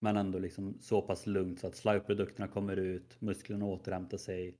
[0.00, 4.58] Men ändå liksom så pass lugnt så att slagprodukterna kommer ut, musklerna återhämtar sig.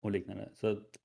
[0.00, 0.50] Och liknande.
[0.54, 0.96] Så, att-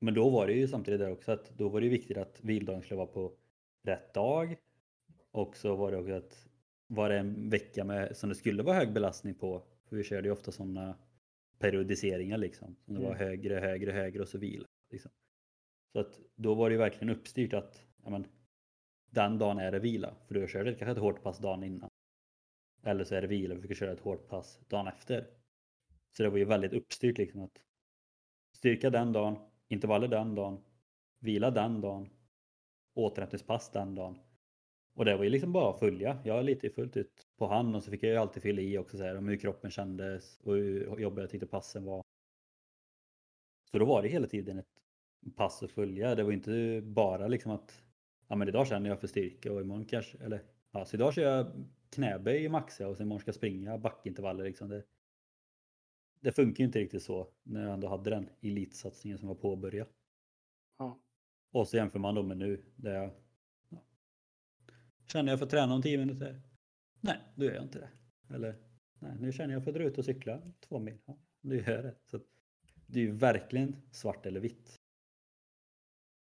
[0.00, 2.82] men då var det ju samtidigt där också att då var det viktigt att vildagen
[2.82, 3.36] skulle vara på
[3.82, 4.56] rätt dag.
[5.30, 6.48] Och så var det också att
[6.86, 10.28] var det en vecka med, som det skulle vara hög belastning på, för vi körde
[10.28, 10.98] ju ofta sådana
[11.58, 12.76] periodiseringar liksom.
[12.84, 13.18] Som det var Mm.
[13.18, 14.66] högre, högre, högre och så vila.
[14.90, 15.10] Liksom.
[15.92, 18.26] Så att då var det ju verkligen uppstyrt att ja, men,
[19.10, 20.14] den dagen är det vila.
[20.26, 21.88] För du körde kanske ett hårt pass dagen innan.
[22.82, 25.26] Eller så är det vila, vi fick köra ett hårt pass dagen efter.
[26.16, 27.62] Så det var ju väldigt uppstyrt liksom att
[28.56, 30.64] styrka den dagen, intervaller den dagen,
[31.20, 32.10] vila den dagen,
[32.94, 34.18] återhämtningspass den dagen.
[34.96, 36.18] Och det var ju liksom bara att följa.
[36.24, 38.96] Jag litade fullt ut på han och så fick jag ju alltid fylla i också
[38.96, 42.02] så här, om hur kroppen kändes och hur jobbiga jag tyckte passen var.
[43.70, 44.66] Så då var det hela tiden ett
[45.36, 46.14] pass att följa.
[46.14, 47.84] Det var inte bara liksom att
[48.28, 51.22] ja men idag känner jag för styrka och imorgon kanske, eller ja, så idag kör
[51.22, 51.46] jag
[51.90, 54.68] knäböj i maxa och sen imorgon ska jag springa backintervaller liksom.
[54.68, 54.84] Det,
[56.20, 59.88] det funkar ju inte riktigt så när jag ändå hade den elitsatsningen som var påbörjad.
[60.78, 61.00] Ja.
[61.52, 63.25] Och så jämför man då med nu där jag ja,
[65.06, 66.40] känner jag för att träna om 10 minuter.
[67.00, 67.90] Nej, då gör jag inte det.
[68.34, 68.56] Eller
[68.98, 70.98] nej, nu känner jag för att dra ut och cykla två mil.
[71.04, 71.94] Ja, då gör jag det.
[72.04, 72.20] Så
[72.86, 74.74] det är ju verkligen svart eller vitt.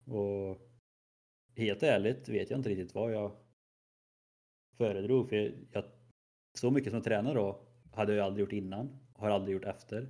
[0.05, 0.71] Och
[1.55, 3.35] helt ärligt vet jag inte riktigt vad jag
[4.77, 5.29] föredrog.
[5.29, 5.83] För jag,
[6.53, 8.99] så mycket som jag tränade då hade jag aldrig gjort innan.
[9.13, 10.01] Har aldrig gjort efter.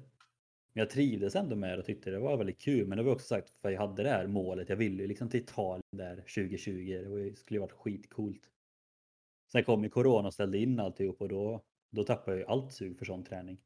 [0.73, 2.87] Men jag trivdes ändå med det och tyckte det var väldigt kul.
[2.87, 4.69] Men det var också sagt för jag hade det här målet.
[4.69, 7.29] Jag ville ju liksom till Italien där 2020.
[7.29, 8.49] Det skulle ju varit skitcoolt.
[9.51, 12.73] Sen kom ju corona och ställde in alltihop och då, då tappade jag ju allt
[12.73, 13.61] sug för sån träning.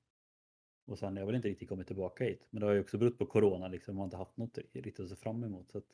[0.86, 2.48] Och sen har jag väl inte riktigt kommit tillbaka hit.
[2.50, 3.96] Men det har ju också berott på corona liksom.
[3.96, 5.72] Man har inte haft något riktigt att se fram emot.
[5.72, 5.88] Så att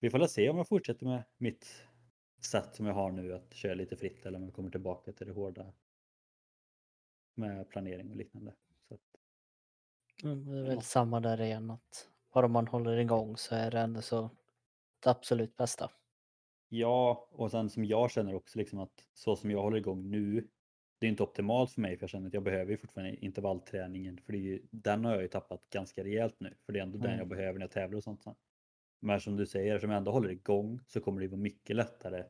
[0.00, 1.86] vi får väl se om jag fortsätter med mitt
[2.40, 5.26] sätt som jag har nu att köra lite fritt eller om jag kommer tillbaka till
[5.26, 5.72] det hårda
[7.34, 8.54] med planering och liknande.
[8.88, 9.00] Så att,
[10.24, 10.68] Mm, Det är Ja.
[10.68, 14.30] väl samma där igen att bara man håller igång så är det ändå så
[15.00, 15.90] det absolut bästa.
[16.70, 20.48] Ja, och sen som jag känner också liksom att så som jag håller igång nu,
[20.98, 24.18] det är inte optimalt för mig för jag känner att jag behöver ju fortfarande intervallträningen
[24.18, 26.82] för det är ju, den har jag ju tappat ganska rejält nu för det är
[26.82, 27.18] ändå den Mm.
[27.18, 28.22] jag behöver när jag tävlar och sånt.
[28.22, 28.34] sen.
[29.00, 32.24] Men som du säger, eftersom jag ändå håller igång så kommer det vara mycket lättare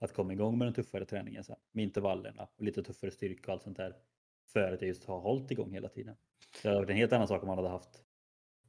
[0.00, 1.56] att komma igång med den tuffare träningen sen.
[1.72, 3.96] Med intervallerna och lite tuffare styrka och allt sånt där.
[4.52, 6.16] För att jag just har hållit igång hela tiden.
[6.62, 8.04] Det hade varit en helt annan sak om man hade haft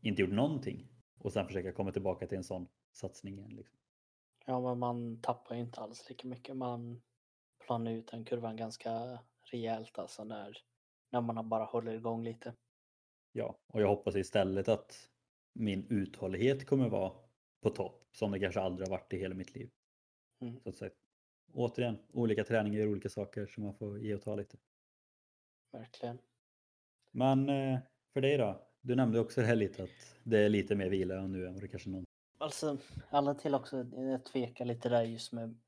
[0.01, 0.87] inte gjort någonting
[1.19, 3.55] och sen försöka komma tillbaka till en sån satsning igen.
[3.55, 3.79] Liksom.
[4.51, 6.57] Ja, men man tappar ju inte alls lika mycket.
[6.57, 7.01] Man
[7.65, 9.19] planar ut den kurvan ganska
[9.51, 10.57] rejält alltså när,
[11.09, 12.53] när man bara håller igång lite.
[13.31, 15.09] Ja, och jag hoppas istället att
[15.53, 17.13] min uthållighet kommer vara
[17.61, 19.69] på topp som det kanske aldrig har varit i hela mitt liv.
[20.41, 20.59] Mm.
[20.63, 20.91] Så att säga.
[21.53, 24.57] Återigen, olika träningar gör olika saker som man får ge och ta lite.
[25.71, 26.17] Verkligen.
[27.11, 27.79] Men eh,
[28.13, 28.67] för dig då?
[28.81, 31.63] Du nämnde också det här lite att det är lite mer vila nu än vad
[31.63, 32.05] det kanske någon...
[32.41, 32.77] Alltså,
[33.09, 35.59] alla till också, jag tvekar lite där just med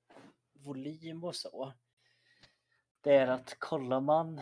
[0.53, 1.73] volym och så.
[3.01, 4.41] Det är att kollar man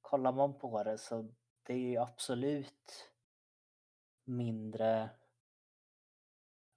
[0.00, 1.28] kollar man på det så
[1.62, 3.10] det är ju absolut
[4.24, 5.10] mindre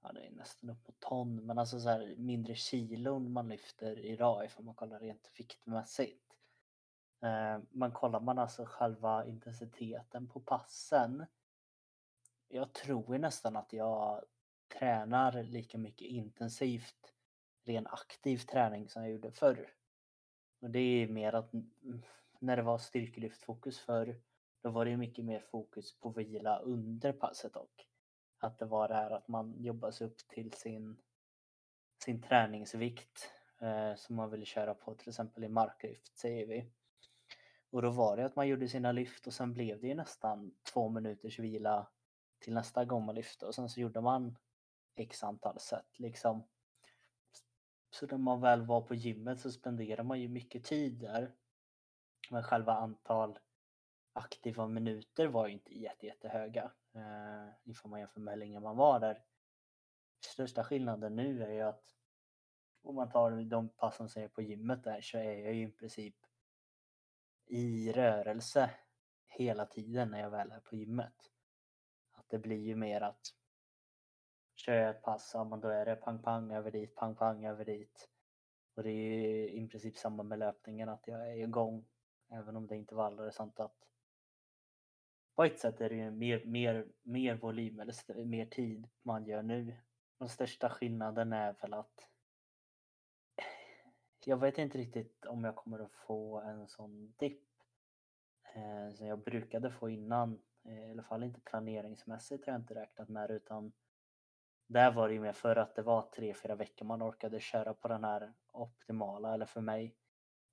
[0.02, 4.00] ja det är nästan upp på ton men alltså så här mindre kilon man lyfter
[4.00, 6.34] idag ifall man kollar rent viktmässigt.
[7.22, 11.26] Eh, men kollar man alltså själva intensiteten på passen
[12.54, 14.24] jag tror ju nästan att jag
[14.80, 17.14] tränar lika mycket intensivt
[17.66, 19.74] ren aktiv träning som jag gjorde förr.
[20.62, 21.52] Och det är mer att
[22.40, 24.22] när det var styrkelyftfokus förr
[24.62, 27.86] då var det mycket mer fokus på vila under passet och
[28.38, 30.98] att det var det här att man jobbar sig upp till sin,
[32.04, 36.66] sin träningsvikt eh, som man ville köra på till exempel i marklyft säger vi.
[37.70, 40.56] Och då var det att man gjorde sina lyft och sen blev det ju nästan
[40.74, 41.88] två minuters vila
[42.44, 44.38] till nästa gång man lyfte och sen så gjorde man
[44.96, 46.44] x antal set liksom.
[47.90, 51.32] Så när man väl var på gymmet så spenderade man ju mycket tid där.
[52.30, 53.40] Men själva antal
[54.14, 56.72] aktiva minuter var ju inte jätte, jättehöga.
[56.94, 59.24] Eh, ifall man jämför med hur länge man var där.
[60.26, 61.96] Största skillnaden nu är ju att
[62.82, 65.72] om man tar de passen som är på gymmet där så är jag ju i
[65.72, 66.16] princip
[67.46, 68.70] i rörelse
[69.28, 71.33] hela tiden när jag väl är på gymmet.
[72.34, 73.34] Det blir ju mer att
[74.56, 77.46] kör jag ett pass, ja men då är det pang pang över dit, pang pang
[77.46, 78.10] över dit.
[78.76, 81.86] Och det är ju i princip samma med löpningen, att jag är igång
[82.32, 83.76] även om det är intervaller och sånt att
[85.36, 89.42] på ett sätt är det ju mer, mer, mer volym eller mer tid man gör
[89.42, 89.78] nu.
[90.18, 92.10] Den största skillnaden är väl att
[94.26, 97.50] jag vet inte riktigt om jag kommer att få en sån dipp
[98.56, 100.40] eh, som jag brukade få innan.
[100.66, 103.74] Eh, I alla fall inte planeringsmässigt har jag inte räknat med det utan
[104.68, 107.74] där var det ju mer för att det var tre, fyra veckor man orkade köra
[107.74, 109.96] på den här optimala eller för mig.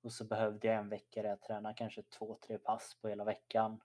[0.03, 3.23] Och så behövde jag en vecka där jag tränade kanske två, tre pass på hela
[3.23, 3.81] veckan.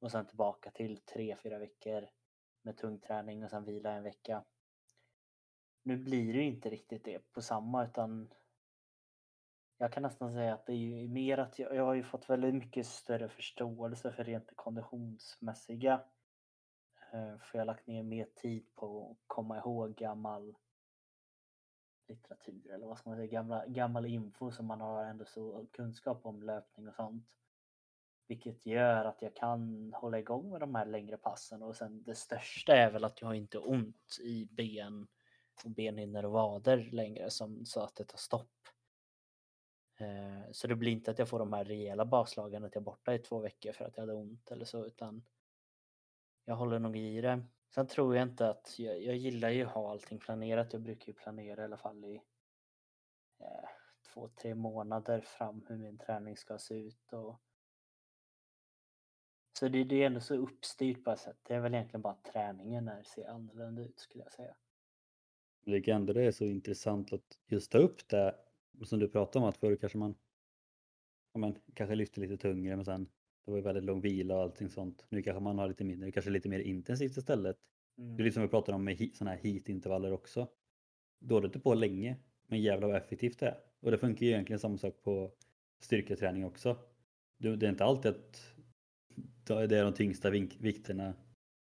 [0.00, 2.08] Och sen tillbaka till tre, fyra veckor
[2.62, 4.44] med tung träning och sen vila en vecka.
[5.82, 8.34] Nu blir det ju inte riktigt det på samma utan
[9.78, 12.30] jag kan nästan säga att det är ju mer att jag, jag har ju fått
[12.30, 16.00] väldigt mycket större förståelse för rent konditionsmässiga.
[17.12, 20.54] Eh, för jag har lagt ner mer tid på att komma ihåg gammal
[22.08, 26.26] litteratur eller vad ska man säga, gamla, gammal info som man har ändå så kunskap
[26.26, 27.26] om löpning och sånt.
[28.26, 32.14] Vilket gör att jag kan hålla igång med de här längre passen och sen det
[32.14, 35.08] största är väl att jag har inte ont i ben
[35.64, 38.50] och benhinnor och vader längre som så att det tar stopp.
[40.00, 42.84] Eh, så det blir inte att jag får de här rejäla bakslagen att jag är
[42.84, 45.24] borta i två veckor för att jag hade ont eller så utan
[46.44, 47.42] jag håller nog i det.
[47.74, 50.72] Sen tror jag inte att, jag, jag gillar ju att ha allting planerat.
[50.72, 52.14] Jag brukar ju planera i alla fall i
[53.40, 53.68] eh,
[54.12, 57.12] två, tre månader fram hur min träning ska se ut.
[57.12, 57.40] Och...
[59.58, 61.38] Så det, det är ändå så uppstyrt på ett sätt.
[61.42, 64.56] Det är väl egentligen bara träningen när det ser annorlunda ut skulle jag säga.
[65.64, 68.34] Jag tycker ändå det är så intressant att just ta upp det
[68.84, 70.14] som du pratade om att förr kanske man
[71.32, 73.08] ja, men, kanske lyfte lite tyngre men sen
[73.44, 75.06] det var ju väldigt lång vila och allting sånt.
[75.08, 77.56] Nu kanske man har lite mindre, kanske lite mer intensivt istället.
[77.98, 78.16] Mm.
[78.16, 80.48] Det är lite som vi pratade om med sådana här heat-intervaller också.
[81.18, 83.58] Då har det på länge, men jävlar vad effektivt det är.
[83.80, 85.32] Och det funkar ju egentligen samma sak på
[85.80, 86.76] styrketräning också.
[87.38, 88.54] Det är inte alltid att
[89.46, 91.14] det är de tyngsta vikterna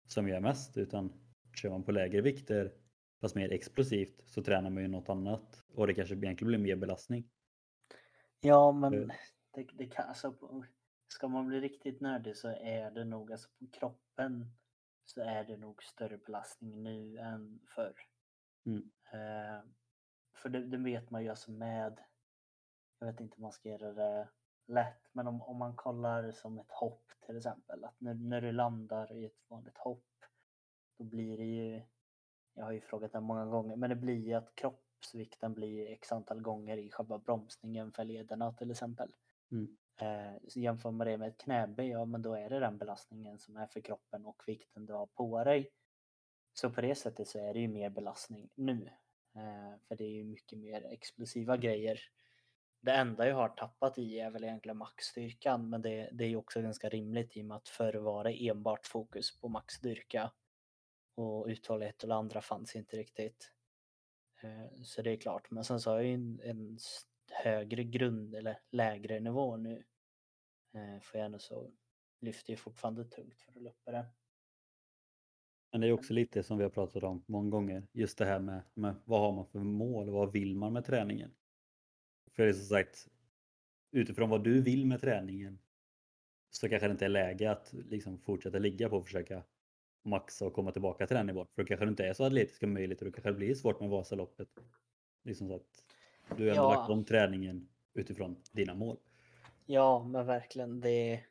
[0.07, 1.13] som gör mest utan
[1.55, 2.71] kör man på lägre vikter
[3.21, 6.75] fast mer explosivt så tränar man ju något annat och det kanske egentligen blir mer
[6.75, 7.29] belastning.
[8.39, 9.11] Ja men
[9.51, 10.33] det, det kan, alltså,
[11.07, 14.51] ska man bli riktigt nördig så är det nog, alltså på kroppen
[15.05, 17.95] så är det nog större belastning nu än förr.
[18.65, 18.91] Mm.
[19.11, 19.63] Eh,
[20.35, 21.99] för det, det, vet man ju alltså med,
[22.99, 24.29] jag vet inte om man ska göra det
[24.67, 28.51] lätt, men om, om man kollar som ett hopp till exempel, att när, när du
[28.51, 30.25] landar i ett vanligt hopp,
[30.97, 31.81] då blir det ju,
[32.55, 36.11] jag har ju frågat det många gånger, men det blir ju att kroppsvikten blir x
[36.11, 39.09] antal gånger i själva bromsningen för lederna till exempel.
[39.51, 39.77] Mm.
[39.97, 43.39] Eh, så jämför man det med ett knäböj, ja men då är det den belastningen
[43.39, 45.71] som är för kroppen och vikten du har på dig.
[46.53, 48.89] Så på det sättet så är det ju mer belastning nu.
[49.35, 51.99] Eh, för det är ju mycket mer explosiva grejer.
[52.81, 56.35] Det enda jag har tappat i är väl egentligen maxstyrkan men det, det är ju
[56.35, 60.31] också ganska rimligt i och med att förr var det enbart fokus på maxstyrka.
[61.15, 63.51] Och uthållighet och det andra fanns inte riktigt.
[64.41, 66.77] Eh, så det är klart, men sen så har jag ju en, en
[67.31, 69.83] högre grund eller lägre nivå nu.
[70.73, 71.71] Eh, för jag ändå så
[72.19, 74.05] lyfter jag fortfarande tungt för att luppa det.
[75.71, 77.87] Men det är också lite som vi har pratat om många gånger.
[77.91, 80.85] Just det här med, med vad har man för mål och vad vill man med
[80.85, 81.35] träningen?
[82.31, 83.07] För det är som sagt
[83.91, 85.59] utifrån vad du vill med träningen
[86.49, 89.43] så kanske det inte är läge att liksom fortsätta ligga på och försöka
[90.05, 91.47] maxa och komma tillbaka till den nivån.
[91.55, 93.79] För då kanske du inte är så atletiska möjligheter och då kanske det blir svårt
[93.79, 94.49] med Vasaloppet.
[95.23, 95.85] Liksom så att
[96.37, 96.73] du har ändå ja.
[96.73, 98.97] lagt om träningen utifrån dina mål.
[99.65, 100.81] Ja, men verkligen.
[100.81, 101.23] Det,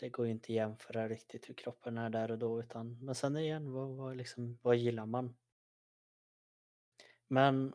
[0.00, 2.60] det går ju inte att jämföra riktigt hur kroppen är där och då.
[2.60, 5.34] Utan, men sen igen, vad, vad, liksom, vad gillar man?
[7.28, 7.74] Men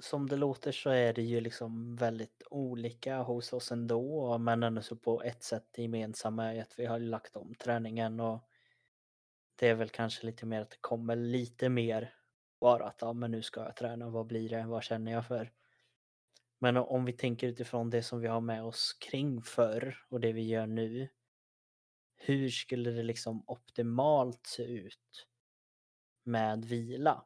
[0.00, 4.38] som det låter så är det ju liksom väldigt olika hos oss ändå.
[4.38, 8.48] Men ändå så på ett sätt gemensamma är att vi har lagt om träningen och
[9.56, 12.14] det är väl kanske lite mer att det kommer lite mer
[12.60, 15.52] bara att ja, men nu ska jag träna, vad blir det, vad känner jag för?
[16.58, 20.32] Men om vi tänker utifrån det som vi har med oss kring förr och det
[20.32, 21.08] vi gör nu.
[22.16, 25.26] Hur skulle det liksom optimalt se ut
[26.24, 27.24] med vila?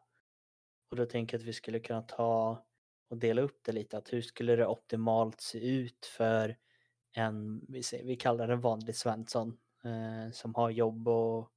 [0.93, 2.65] Och då tänker jag att vi skulle kunna ta
[3.09, 3.99] och dela upp det lite.
[3.99, 6.57] Att hur skulle det optimalt se ut för
[7.13, 11.51] en, vi, säger, vi kallar det vanlig Svensson, eh, som har jobb och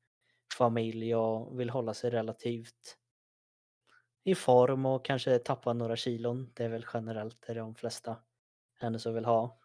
[0.58, 2.98] familj och vill hålla sig relativt
[4.24, 6.52] i form och kanske tappa några kilon.
[6.54, 8.17] Det är väl generellt det de flesta
[8.82, 9.60] ändå så vill ha.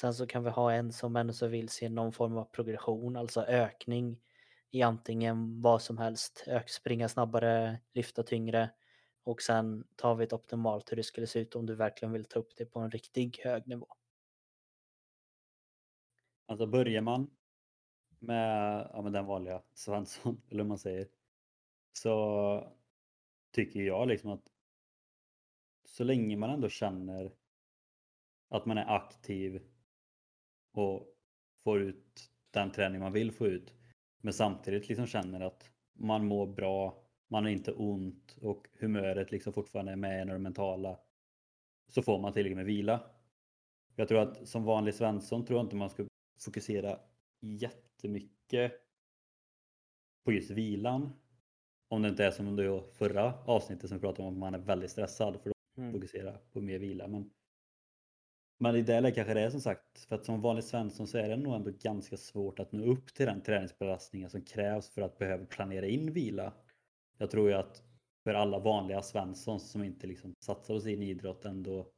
[0.00, 3.16] Sen så kan vi ha en som ändå så vill se någon form av progression,
[3.16, 4.20] alltså ökning
[4.70, 8.70] i antingen vad som helst, ök, springa snabbare, lyfta tyngre
[9.24, 12.24] och sen tar vi ett optimalt hur det skulle se ut om du verkligen vill
[12.24, 13.86] ta upp det på en riktig hög nivå.
[16.46, 17.30] Alltså börjar man
[18.18, 21.08] med, ja, med den vanliga Svensson, eller hur man säger,
[21.92, 22.76] så
[23.50, 24.52] tycker jag liksom att
[25.84, 27.34] så länge man ändå känner
[28.48, 29.62] att man är aktiv
[30.72, 31.14] och
[31.64, 33.74] får ut den träning man vill få ut
[34.20, 39.52] men samtidigt liksom känner att man mår bra, man har inte ont och humöret liksom
[39.52, 40.98] fortfarande är med i det mentala
[41.88, 43.00] så får man tillräckligt med vila.
[43.96, 46.06] Jag tror att som vanlig Svensson tror jag inte man ska
[46.40, 46.98] fokusera
[47.40, 48.72] jättemycket
[50.24, 51.12] på just vilan.
[51.88, 54.58] Om det inte är som det förra avsnittet som vi pratade om att man är
[54.58, 55.92] väldigt stressad för då mm.
[55.92, 57.08] fokusera på mer vila.
[57.08, 57.30] Men,
[58.58, 61.18] men i det läget kanske det är som sagt, för att som vanlig Svensson så
[61.18, 65.02] är det nog ändå ganska svårt att nå upp till den träningsbelastningen som krävs för
[65.02, 66.52] att behöva planera in vila.
[67.20, 67.82] Jag tror ju att
[68.24, 71.92] för alla vanliga Svensson som inte liksom satsar på sin idrott ändå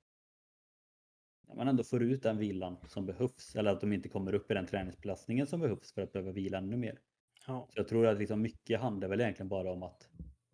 [1.56, 4.54] man ändå får ut den vilan som behövs eller att de inte kommer upp i
[4.54, 6.98] den träningsbelastningen som behövs för att behöva vila ännu mer.
[7.46, 7.68] Ja.
[7.70, 10.08] Så jag tror att liksom mycket handlar väl egentligen bara om att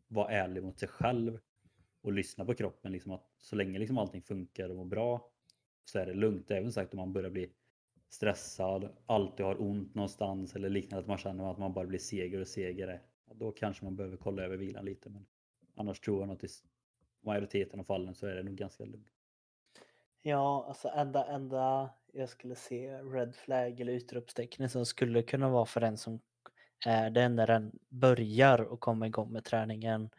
[0.09, 1.39] vara ärlig mot sig själv
[2.03, 2.93] och lyssna på kroppen.
[2.93, 5.31] Liksom att så länge liksom allting funkar och mår bra
[5.85, 6.51] så är det lugnt.
[6.51, 7.53] Även sagt om man börjar bli
[8.09, 12.41] stressad, alltid har ont någonstans eller liknande, att man känner att man bara blir segare
[12.41, 13.01] och segare.
[13.35, 15.11] Då kanske man behöver kolla över vilan lite.
[15.11, 15.27] Men
[15.75, 16.49] annars tror jag att i
[17.21, 19.09] majoriteten av fallen så är det nog ganska lugnt.
[20.23, 25.67] Ja, alltså enda, enda jag skulle se red flag eller utropstecknet som skulle kunna vara
[25.67, 26.21] för den som
[26.87, 30.11] är det när den börjar och kommer igång med träningen.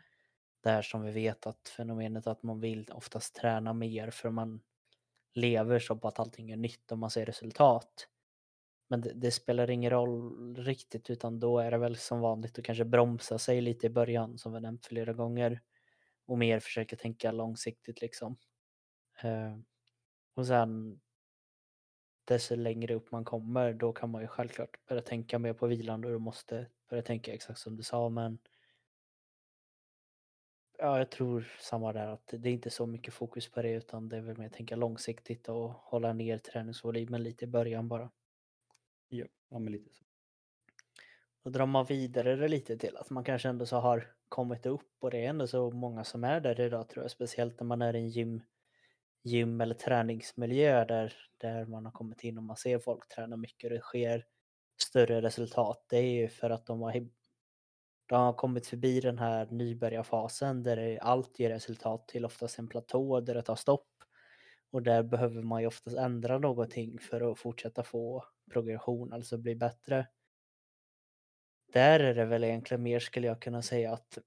[0.64, 4.62] Där som vi vet att fenomenet att man vill oftast träna mer för man
[5.34, 8.08] lever så på att allting är nytt och man ser resultat.
[8.90, 12.66] Men det, det, spelar ingen roll riktigt utan då är det väl som vanligt att
[12.66, 15.62] kanske bromsa sig lite i början som vi nämnt flera gånger.
[16.26, 18.38] Och mer försöka tänka långsiktigt liksom.
[19.22, 19.58] Eh,
[20.36, 21.00] och sen
[22.26, 26.06] desto längre upp man kommer då kan man ju självklart börja tänka mer på vilan
[26.06, 28.40] och du måste börja tänka exakt som du sa men
[30.82, 34.10] Ja, jag tror samma där att det är inte så mycket fokus på det utan
[34.10, 38.10] det är väl mer att tänka långsiktigt och hålla ner träningsvolymen lite i början bara.
[39.10, 40.04] Ja, ja men lite så.
[41.44, 44.92] Då drar man vidare det lite till att man kanske ändå så har kommit upp
[45.00, 47.82] och det är ändå så många som är där idag tror jag, speciellt när man
[47.82, 48.42] är i en gym
[49.24, 53.64] gym eller träningsmiljö där, där man har kommit in och man ser folk träna mycket
[53.64, 54.26] och det sker
[54.82, 55.86] större resultat.
[55.90, 56.94] Det är ju för att de har,
[58.06, 63.22] de har kommit förbi den här nybörjarfasen där allt ger resultat till oftast en platå
[63.22, 63.99] där det tar stopp.
[64.72, 69.56] Och där behöver man ju oftast ändra någonting för att fortsätta få progression, alltså bli
[69.56, 70.08] bättre.
[71.74, 74.18] Där är det väl egentligen mer skulle jag kunna säga att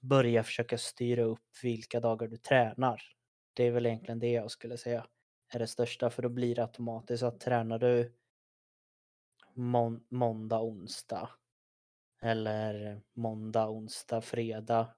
[0.00, 3.02] börja försöka styra upp vilka dagar du tränar.
[3.54, 5.06] Det är väl egentligen det jag skulle säga
[5.48, 8.12] är det största för då blir det automatiskt att tränar du
[9.54, 11.30] må måndag, onsdag
[12.20, 14.94] eller måndag, onsdag, fredag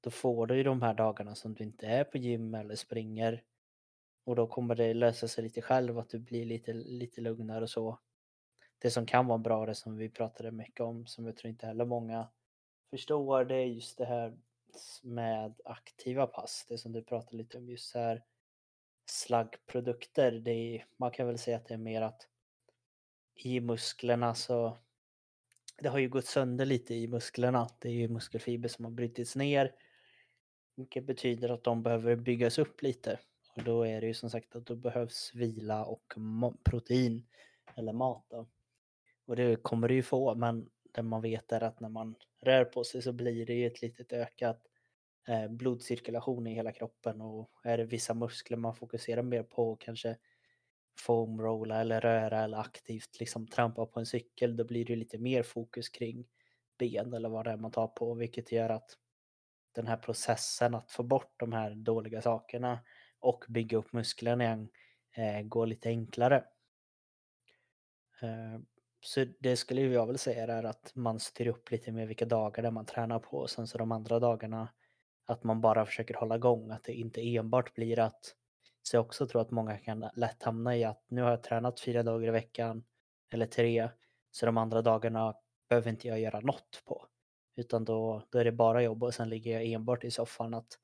[0.00, 3.42] då får du ju de här dagarna som du inte är på gym eller springer
[4.30, 7.70] och då kommer det lösa sig lite själv att du blir lite, lite lugnare och
[7.70, 7.98] så.
[8.78, 11.66] Det som kan vara bra, det som vi pratade mycket om, som jag tror inte
[11.66, 12.28] heller många
[12.90, 14.38] förstår, det är just det här
[15.02, 16.66] med aktiva pass.
[16.68, 18.24] Det som du pratade lite om just här
[19.06, 20.32] slaggprodukter.
[20.32, 22.28] Det är, man kan väl säga att det är mer att
[23.34, 24.78] i musklerna så
[25.78, 27.68] det har ju gått sönder lite i musklerna.
[27.78, 29.74] Det är ju muskelfiber som har brutits ner.
[30.76, 33.18] Vilket betyder att de behöver byggas upp lite.
[33.56, 36.14] Och då är det ju som sagt att då behövs vila och
[36.64, 37.26] protein
[37.74, 38.24] eller mat.
[38.28, 38.46] Då.
[39.26, 42.64] Och det kommer du ju få men det man vet är att när man rör
[42.64, 44.66] på sig så blir det ju ett litet ökat
[45.28, 50.16] eh, blodcirkulation i hela kroppen och är det vissa muskler man fokuserar mer på kanske
[50.98, 55.42] foamrolla eller röra eller aktivt liksom trampa på en cykel då blir det lite mer
[55.42, 56.28] fokus kring
[56.78, 58.96] ben eller vad det är man tar på vilket gör att
[59.72, 62.80] den här processen att få bort de här dåliga sakerna
[63.20, 64.68] och bygga upp musklerna igen
[65.16, 66.44] eh, går lite enklare.
[68.22, 68.60] Eh,
[69.00, 72.62] så det skulle jag väl säga är att man styr upp lite mer vilka dagar
[72.62, 74.68] där man tränar på och sen så de andra dagarna
[75.24, 78.34] att man bara försöker hålla igång, att det inte enbart blir att
[78.82, 81.80] så jag också tror att många kan lätt hamna i att nu har jag tränat
[81.80, 82.84] fyra dagar i veckan
[83.32, 83.88] eller tre,
[84.30, 85.34] så de andra dagarna
[85.68, 87.06] behöver inte jag göra något på.
[87.56, 90.54] Utan då, då är det bara jobb och sen ligger jag enbart i soffan.
[90.54, 90.78] att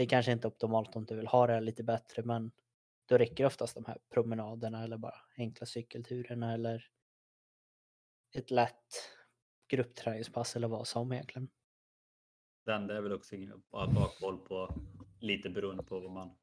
[0.00, 2.50] det är kanske inte optimalt om du vill ha det lite bättre men
[3.08, 6.86] då räcker oftast de här promenaderna eller bara enkla cykelturerna eller
[8.34, 8.86] ett lätt
[9.68, 11.48] gruppträningspass eller vad som egentligen.
[12.64, 13.36] Det är väl också
[13.70, 14.74] att ha koll på
[15.18, 16.36] lite beroende på vad man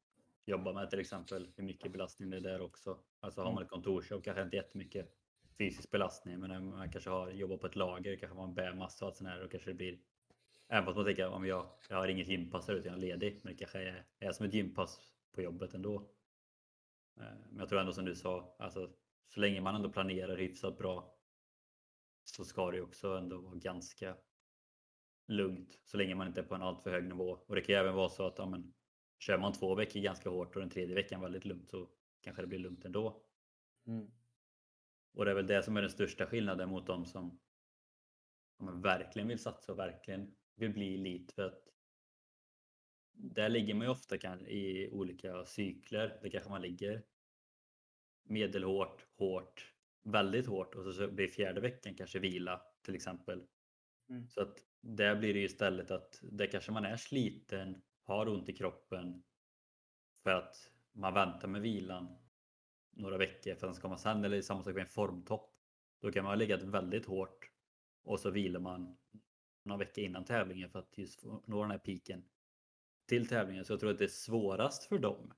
[0.44, 1.48] jobbar med till exempel.
[1.56, 2.98] Hur mycket belastning det är där också.
[3.20, 5.14] Alltså har man ett kontorsjobb kanske inte jättemycket
[5.58, 6.40] fysisk belastning.
[6.40, 9.30] Men när man kanske har jobbat på ett lager, kanske man bär massa och sånt
[9.30, 9.98] här, då kanske det blir
[10.68, 13.40] Även fast man tänker om jag, jag har inget gympass utan jag är ledig.
[13.42, 15.96] Men det kanske är, är som ett gympass på jobbet ändå.
[17.16, 18.90] Eh, men jag tror ändå som du sa, alltså,
[19.28, 21.14] så länge man ändå planerar hyfsat bra
[22.24, 24.16] så ska det också ändå vara ganska
[25.28, 27.30] lugnt så länge man inte är på en alltför hög nivå.
[27.30, 28.74] Och det kan även vara så att ja, men,
[29.18, 31.88] kör man två veckor ganska hårt och den tredje veckan väldigt lugnt så
[32.20, 33.22] kanske det blir lugnt ändå.
[33.86, 34.10] Mm.
[35.12, 37.40] Och det är väl det som är den största skillnaden mot de som
[38.58, 41.32] ja, verkligen vill satsa och verkligen vill bli elit.
[41.32, 41.68] För att
[43.12, 46.18] där ligger man ju ofta kan, i olika cykler.
[46.22, 47.02] Det kanske man ligger
[48.22, 53.46] medelhårt, hårt, väldigt hårt och så blir fjärde veckan kanske vila till exempel.
[54.08, 54.28] Mm.
[54.28, 58.48] Så att där blir det ju istället att där kanske man är sliten, har ont
[58.48, 59.22] i kroppen
[60.22, 62.18] för att man väntar med vilan
[62.90, 65.54] några veckor för att ska man sen, eller samma sak med en formtopp.
[66.00, 67.50] Då kan man ha legat väldigt hårt
[68.02, 68.96] och så vilar man
[69.68, 72.24] några veckor innan tävlingen för att just nå den här piken
[73.06, 73.64] till tävlingen.
[73.64, 75.32] Så jag tror att det är svårast för dem.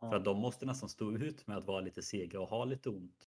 [0.00, 0.10] Ja.
[0.10, 2.88] För att de måste nästan stå ut med att vara lite sega och ha lite
[2.88, 3.28] ont.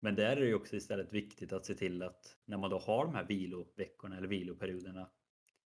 [0.00, 2.78] Men där är det ju också istället viktigt att se till att när man då
[2.78, 5.10] har de här viloveckorna eller viloperioderna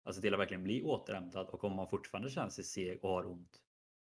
[0.02, 3.10] att se till att verkligen bli återhämtad och om man fortfarande känner sig seg och
[3.10, 3.62] har ont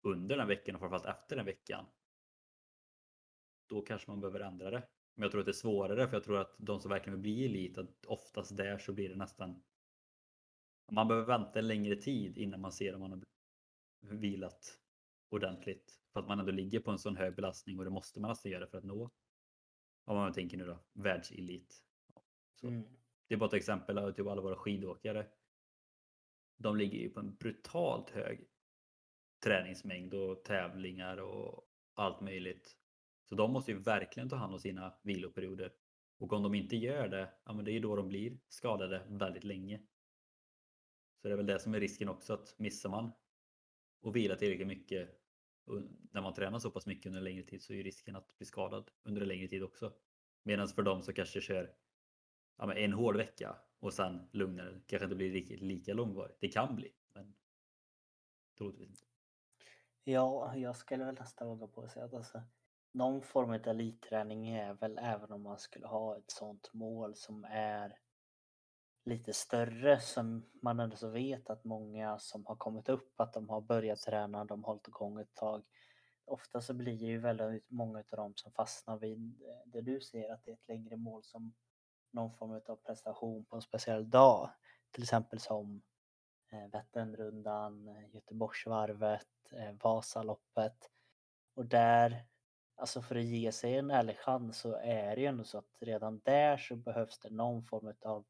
[0.02, 1.86] under den veckan och framförallt efter den veckan
[3.66, 4.88] då kanske man behöver ändra det.
[5.14, 7.22] Men jag tror att det är svårare för jag tror att de som verkligen vill
[7.22, 9.62] bli elit, att oftast där så blir det nästan
[10.92, 13.22] man behöver vänta en längre tid innan man ser om man har
[14.16, 14.78] vilat
[15.28, 16.00] ordentligt.
[16.12, 18.52] För att man ändå ligger på en sån hög belastning och det måste man nästan
[18.52, 19.10] göra för att nå,
[20.04, 21.82] om man tänker nu då, världselit.
[22.62, 22.82] Mm.
[23.28, 25.26] Det är bara ett exempel av typ alla våra skidåkare.
[26.56, 28.48] De ligger ju på en brutalt hög
[29.44, 32.76] träningsmängd och tävlingar och allt möjligt.
[33.32, 35.72] Så de måste ju verkligen ta hand om sina viloperioder.
[36.18, 39.06] Och om de inte gör det, ja men det är ju då de blir skadade
[39.08, 39.78] väldigt länge.
[41.22, 43.12] Så det är väl det som är risken också att missar man
[44.00, 45.10] och vila tillräckligt mycket
[46.10, 48.46] när man tränar så pass mycket under en längre tid så är risken att bli
[48.46, 49.92] skadad under en längre tid också.
[50.42, 51.74] Medan för dem som kanske kör
[52.58, 56.36] ja, en hård vecka och sen lugnare, kanske inte blir riktigt lika långvarigt.
[56.40, 57.34] Det kan bli, men
[58.58, 59.02] troligtvis inte.
[60.04, 62.42] Ja, jag skulle väl nästan våga på att säga att alltså,
[62.92, 67.44] någon form av elitträning är väl även om man skulle ha ett sånt mål som
[67.50, 67.98] är
[69.04, 73.48] lite större som man ändå så vet att många som har kommit upp att de
[73.48, 75.64] har börjat träna, de har hållit igång ett tag.
[76.24, 80.00] Ofta så blir det ju väldigt många av dem som fastnar vid eh, det du
[80.00, 81.54] ser att det är ett längre mål som
[82.10, 84.50] någon form av prestation på en speciell dag.
[84.90, 85.82] Till exempel som
[86.52, 89.28] eh, Vätternrundan, eh, Göteborgsvarvet,
[89.82, 90.90] Vasaloppet.
[91.54, 92.26] Och där
[92.82, 95.76] Alltså för att ge sig en ärlig chans så är det ju ändå så att
[95.80, 98.24] redan där så behövs det någon form av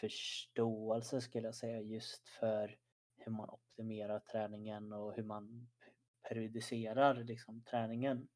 [0.00, 2.76] förståelse skulle jag säga just för
[3.16, 5.68] hur man optimerar träningen och hur man
[6.28, 8.28] periodiserar liksom träningen.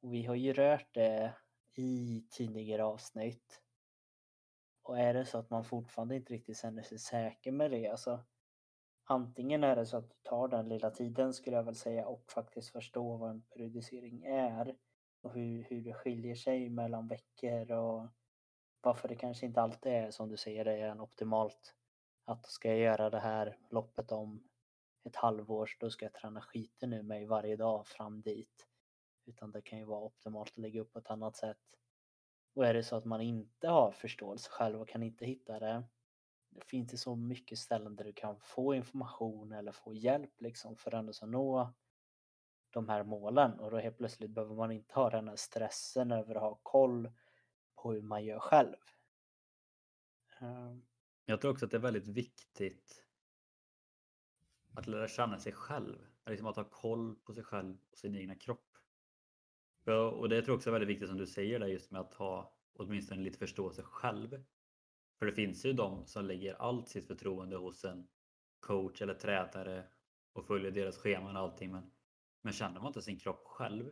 [0.00, 1.34] Och vi har ju rört det
[1.74, 3.62] i tidigare avsnitt.
[4.82, 8.24] Och är det så att man fortfarande inte riktigt känner sig säker med det, alltså
[9.08, 12.32] Antingen är det så att du tar den lilla tiden skulle jag väl säga och
[12.32, 14.76] faktiskt förstå vad en periodisering är
[15.22, 18.08] och hur, hur det skiljer sig mellan veckor och
[18.80, 21.74] varför det kanske inte alltid är som du säger, det är en optimalt
[22.24, 24.48] att ska jag göra det här loppet om
[25.04, 28.66] ett halvår då ska jag träna skiten nu mig varje dag fram dit.
[29.26, 31.58] Utan det kan ju vara optimalt att lägga upp på ett annat sätt.
[32.54, 35.84] Och är det så att man inte har förståelse själv och kan inte hitta det
[36.56, 40.76] det finns det så mycket ställen där du kan få information eller få hjälp liksom
[40.76, 41.74] för att nå
[42.70, 46.34] de här målen och då helt plötsligt behöver man inte ha den här stressen över
[46.34, 47.10] att ha koll
[47.74, 48.76] på hur man gör själv.
[50.38, 50.82] Ehm.
[51.24, 53.06] Jag tror också att det är väldigt viktigt
[54.74, 56.06] att lära känna sig själv.
[56.26, 58.76] Liksom att ha koll på sig själv och sin egna kropp.
[59.86, 62.14] Och det tror jag också är väldigt viktigt som du säger där just med att
[62.14, 64.44] ha åtminstone lite förståelse själv.
[65.18, 68.08] För det finns ju de som lägger allt sitt förtroende hos en
[68.60, 69.84] coach eller tränare
[70.32, 71.72] och följer deras scheman och allting.
[71.72, 71.90] Men,
[72.42, 73.90] men känner man inte sin kropp själv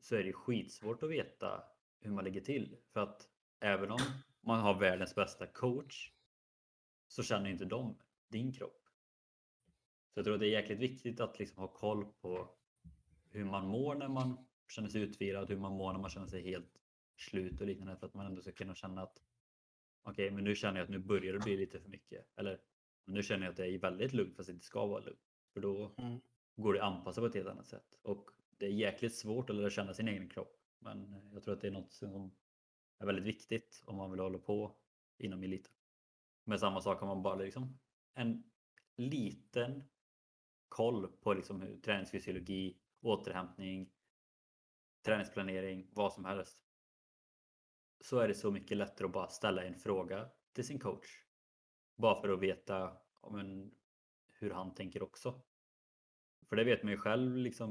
[0.00, 1.64] så är det skitsvårt att veta
[2.00, 2.76] hur man ligger till.
[2.92, 3.28] För att
[3.60, 4.00] även om
[4.40, 6.12] man har världens bästa coach
[7.08, 8.88] så känner inte de din kropp.
[10.14, 12.48] Så jag tror att det är jäkligt viktigt att liksom ha koll på
[13.30, 16.42] hur man mår när man känner sig utvilad, hur man mår när man känner sig
[16.42, 16.78] helt
[17.16, 19.22] slut och liknande för att man ändå ska kunna känna att
[20.02, 22.26] okej, men nu känner jag att nu börjar det bli lite för mycket.
[22.36, 22.60] Eller
[23.04, 25.20] nu känner jag att det är väldigt lugnt fast det inte ska vara lugnt.
[25.52, 26.20] För då mm.
[26.56, 27.98] går det att anpassa på ett helt annat sätt.
[28.02, 30.56] Och det är jäkligt svårt att lära känna sin egen kropp.
[30.78, 32.36] Men jag tror att det är något som
[32.98, 34.76] är väldigt viktigt om man vill hålla på
[35.18, 35.72] inom eliten.
[36.44, 37.78] Men samma sak om man bara liksom
[38.14, 38.44] en
[38.96, 39.84] liten
[40.68, 43.92] koll på liksom hur träningsfysiologi, återhämtning,
[45.02, 46.58] träningsplanering, vad som helst.
[48.02, 51.08] Så är det så mycket lättare att bara ställa en fråga till sin coach.
[51.96, 52.96] Bara för att veta
[53.30, 53.74] men,
[54.32, 55.42] hur han tänker också.
[56.48, 57.68] För det vet man ju själv, liksom,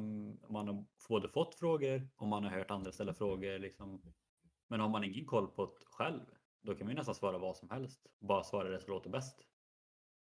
[0.50, 3.60] man har både fått frågor och man har hört andra ställa frågor.
[3.60, 4.14] Liksom.
[4.68, 6.26] Men har man ingen koll på det själv,
[6.62, 8.08] då kan man ju nästan svara vad som helst.
[8.20, 9.42] Bara svara det som låter bäst.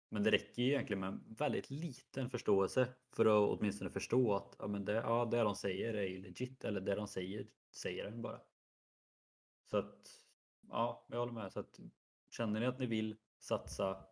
[0.09, 4.55] Men det räcker ju egentligen med en väldigt liten förståelse för att åtminstone förstå att
[4.59, 8.03] ja, men det, ja, det de säger är ju legit eller det de säger, säger
[8.03, 8.41] den bara.
[9.65, 10.07] Så att,
[10.69, 11.51] ja, jag håller med.
[11.51, 11.79] Så att,
[12.29, 14.05] känner ni att ni vill satsa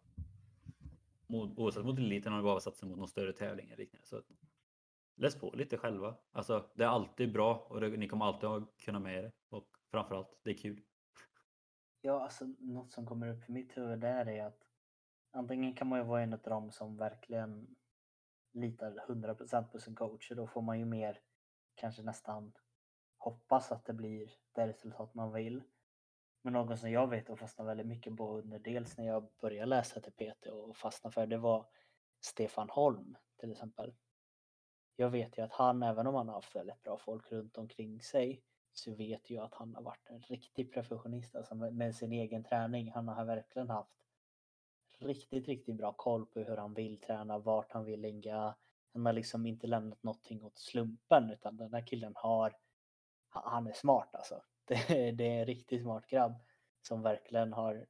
[1.28, 4.08] mot, oavsett mot eliten eller bara satsa mot någon större tävling eller liknande.
[4.08, 4.26] Så att,
[5.16, 6.16] läs på lite själva.
[6.32, 9.32] Alltså, det är alltid bra och det, ni kommer alltid att kunna med det.
[9.50, 10.82] Och framförallt, det är kul.
[12.02, 14.64] Ja, alltså något som kommer upp i mitt huvud där är att
[15.32, 17.76] antingen kan man ju vara en av dem som verkligen
[18.54, 21.20] litar 100% på sin coach och då får man ju mer
[21.76, 22.54] kanske nästan
[23.24, 25.64] hoppas att det blir det resultat man vill.
[26.42, 29.66] Men någon som jag vet och fastnade väldigt mycket på under dels när jag började
[29.66, 31.66] läsa till PT och fastna för det var
[32.22, 33.94] Stefan Holm till exempel.
[34.96, 38.02] Jag vet ju att han, även om han har haft väldigt bra folk runt omkring
[38.02, 38.44] sig,
[38.74, 42.92] så vet jag att han har varit en riktig professionist alltså med sin egen träning.
[42.92, 44.04] Han har verkligen haft
[45.00, 48.56] riktigt, riktigt bra koll på hur han vill träna, vart han vill ligga.
[48.94, 52.56] Han har liksom inte lämnat någonting åt slumpen utan den här killen har,
[53.34, 54.44] han är smart alltså.
[54.66, 56.34] Det, det är en riktigt smart grabb
[56.82, 57.88] som verkligen har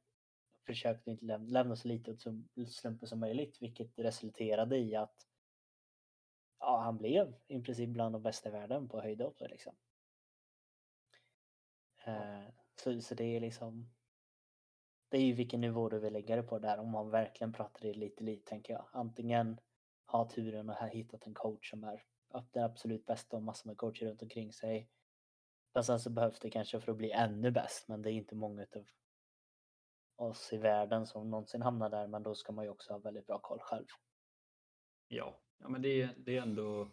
[0.66, 2.22] försökt att inte lämna, lämna så lite åt
[2.68, 5.26] slumpen som möjligt vilket resulterade i att
[6.60, 9.40] ja, han blev i princip bland de bästa i världen på höjdhopp.
[9.40, 9.76] Liksom.
[12.04, 13.90] Eh, så, så det är liksom
[15.08, 17.86] det är ju vilken nivå du vill lägga det på där om man verkligen pratar
[17.86, 18.86] elit elit tänker jag.
[18.92, 19.60] Antingen
[20.06, 22.04] ha turen och ha hittat en coach som är
[22.52, 24.88] den absolut bästa och massor med coacher runt omkring sig.
[25.74, 28.34] Men sen så behövs det kanske för att bli ännu bäst men det är inte
[28.34, 28.66] många
[30.16, 32.98] av oss i världen som någonsin hamnar där men då ska man ju också ha
[32.98, 33.86] väldigt bra koll själv.
[35.08, 36.90] Ja, ja men det är, det är ändå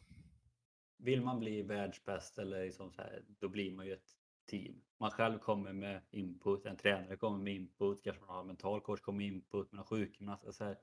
[0.97, 4.81] vill man bli världsbäst eller liksom så här, då blir man ju ett team.
[4.97, 8.81] Man själv kommer med input, en tränare kommer med input, kanske man har en mental
[8.81, 10.45] coach kommer med input, man har sjukgymnast.
[10.45, 10.75] Alltså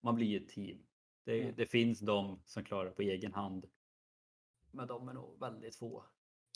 [0.00, 0.86] man blir ett team.
[1.24, 1.54] Det, mm.
[1.56, 3.66] det, finns de som klarar det på egen hand.
[4.70, 6.04] Men de är nog väldigt få.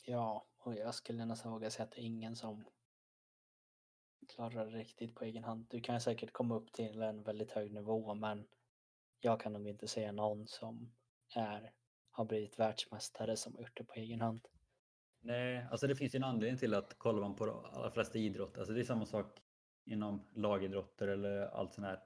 [0.05, 2.65] Ja, och jag skulle nästan våga säga att det är ingen som
[4.27, 5.65] klarar det riktigt på egen hand.
[5.69, 8.47] Du kan säkert komma upp till en väldigt hög nivå men
[9.19, 10.91] jag kan nog inte säga någon som
[11.35, 11.73] är,
[12.11, 14.47] har blivit världsmästare som har gjort det på egen hand.
[15.21, 18.17] Nej, alltså det finns ju en anledning till att kollar man på de allra flesta
[18.17, 19.39] idrotter, alltså det är samma sak
[19.85, 21.99] inom lagidrotter eller allt sånt här.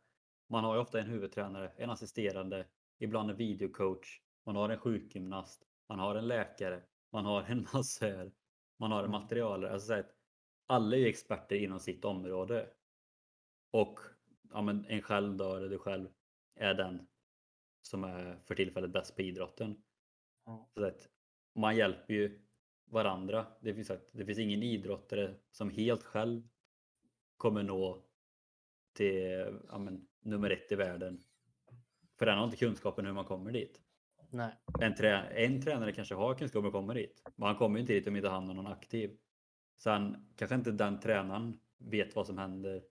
[0.50, 2.68] Man har ju ofta en huvudtränare, en assisterande,
[3.00, 6.84] ibland en videocoach, man har en sjukgymnast, man har en läkare,
[7.14, 8.32] man har en massör,
[8.78, 9.22] man har en mm.
[9.22, 9.74] materialare.
[9.74, 10.12] Alltså så här,
[10.68, 12.70] alla är experter inom sitt område.
[13.72, 14.00] Och
[14.50, 16.10] ja, men en själv då, eller du själv,
[16.56, 17.08] är den
[17.82, 19.84] som är för tillfället bäst på idrotten.
[20.74, 21.10] Så att
[21.56, 22.42] man hjälper ju
[22.86, 23.46] varandra.
[23.62, 26.48] Det finns, det finns ingen idrottare som helt själv
[27.38, 28.04] kommer nå
[28.94, 31.24] till ja, men, nummer ett i världen.
[32.20, 33.83] För den har inte kunskapen hur man kommer dit.
[34.34, 34.52] Nej.
[34.82, 37.22] En, trä, en tränare kanske har kunskap om att komma dit.
[37.36, 39.18] Men han kommer inte dit om inte han har någon aktiv.
[39.78, 42.84] Sen kanske inte den tränaren vet vad som händer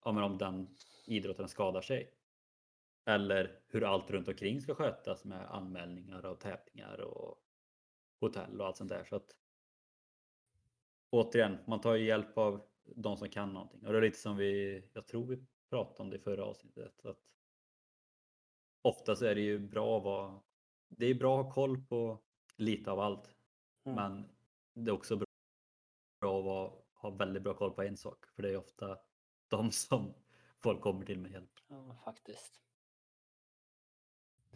[0.00, 2.10] om, om den idrotten skadar sig.
[3.06, 7.38] Eller hur allt runt omkring ska skötas med anmälningar och tävlingar och
[8.20, 9.04] hotell och allt sånt där.
[9.04, 9.36] Så att,
[11.10, 13.86] återigen, man tar ju hjälp av de som kan någonting.
[13.86, 17.06] Och det är lite som vi, jag tror vi pratade om det i förra avsnittet.
[17.06, 17.18] Att
[18.82, 20.40] ofta så är det ju bra att vara,
[20.90, 22.18] det är bra att ha koll på
[22.56, 23.34] lite av allt.
[23.84, 23.96] Mm.
[23.96, 24.28] Men
[24.74, 28.26] det är också bra att vara, ha väldigt bra koll på en sak.
[28.26, 28.98] För det är ofta
[29.48, 30.14] de som
[30.58, 31.50] folk kommer till med hjälp.
[31.68, 32.60] Ja, faktiskt.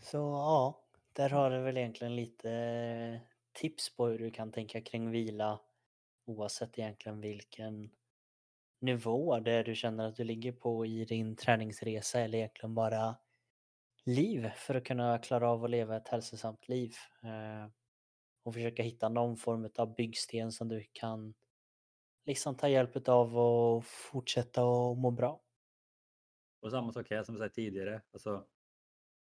[0.02, 3.20] Så ja, där har du väl egentligen lite
[3.52, 5.60] tips på hur du kan tänka kring vila
[6.24, 7.90] oavsett egentligen vilken
[8.78, 13.16] nivå där du känner att du ligger på i din träningsresa eller egentligen bara
[14.04, 16.94] liv för att kunna klara av att leva ett hälsosamt liv.
[17.22, 17.70] Eh,
[18.42, 21.34] och försöka hitta någon form av byggsten som du kan
[22.26, 25.40] liksom ta hjälp av och fortsätta att må bra.
[26.60, 28.02] Och samma sak här som jag sagt tidigare.
[28.12, 28.46] Alltså,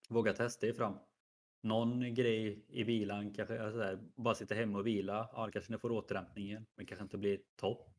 [0.10, 0.98] våga testa er fram.
[1.62, 5.30] Någon grej i vilan, kanske alltså där, bara sitta hemma och vila.
[5.34, 7.90] Ja, det kanske ni får återhämtningen, men kanske inte blir topp.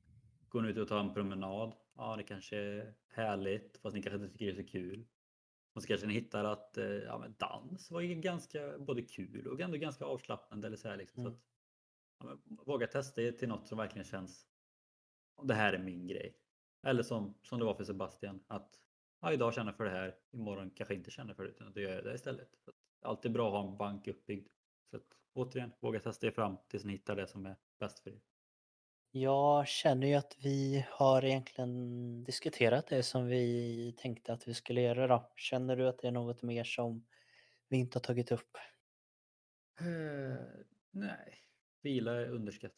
[0.49, 1.75] Gå ut och ta en promenad.
[1.97, 5.07] Ja, det kanske är härligt, fast ni kanske inte tycker det är så kul.
[5.75, 9.77] Och så kanske ni hittar att eh, ja, dans var ganska både kul och ändå
[9.79, 10.67] ganska avslappnande.
[10.67, 11.27] Eller så här, liksom.
[11.27, 11.33] Mm.
[11.33, 11.39] så
[12.29, 14.47] att, ja, våga testa er till något som verkligen känns.
[15.43, 16.37] Det här är min grej.
[16.87, 18.45] Eller som, som det var för Sebastian.
[18.47, 18.81] Att
[19.21, 20.17] ja, idag känner jag för det här.
[20.31, 21.51] Imorgon kanske inte känner för det.
[21.51, 22.49] Utan då gör jag det istället.
[22.65, 24.49] Så att, alltid bra att ha en bank uppbyggd.
[24.91, 28.11] Så att, återigen, våga testa er fram tills ni hittar det som är bäst för
[28.11, 28.21] er.
[29.17, 34.81] Jag känner ju att vi har egentligen diskuterat det som vi tänkte att vi skulle
[34.81, 35.33] göra då.
[35.37, 37.07] Känner du att det är något mer som
[37.69, 38.57] vi inte har tagit upp?
[39.81, 40.37] Eh,
[40.91, 41.39] nej,
[41.83, 42.77] vila är underskattat.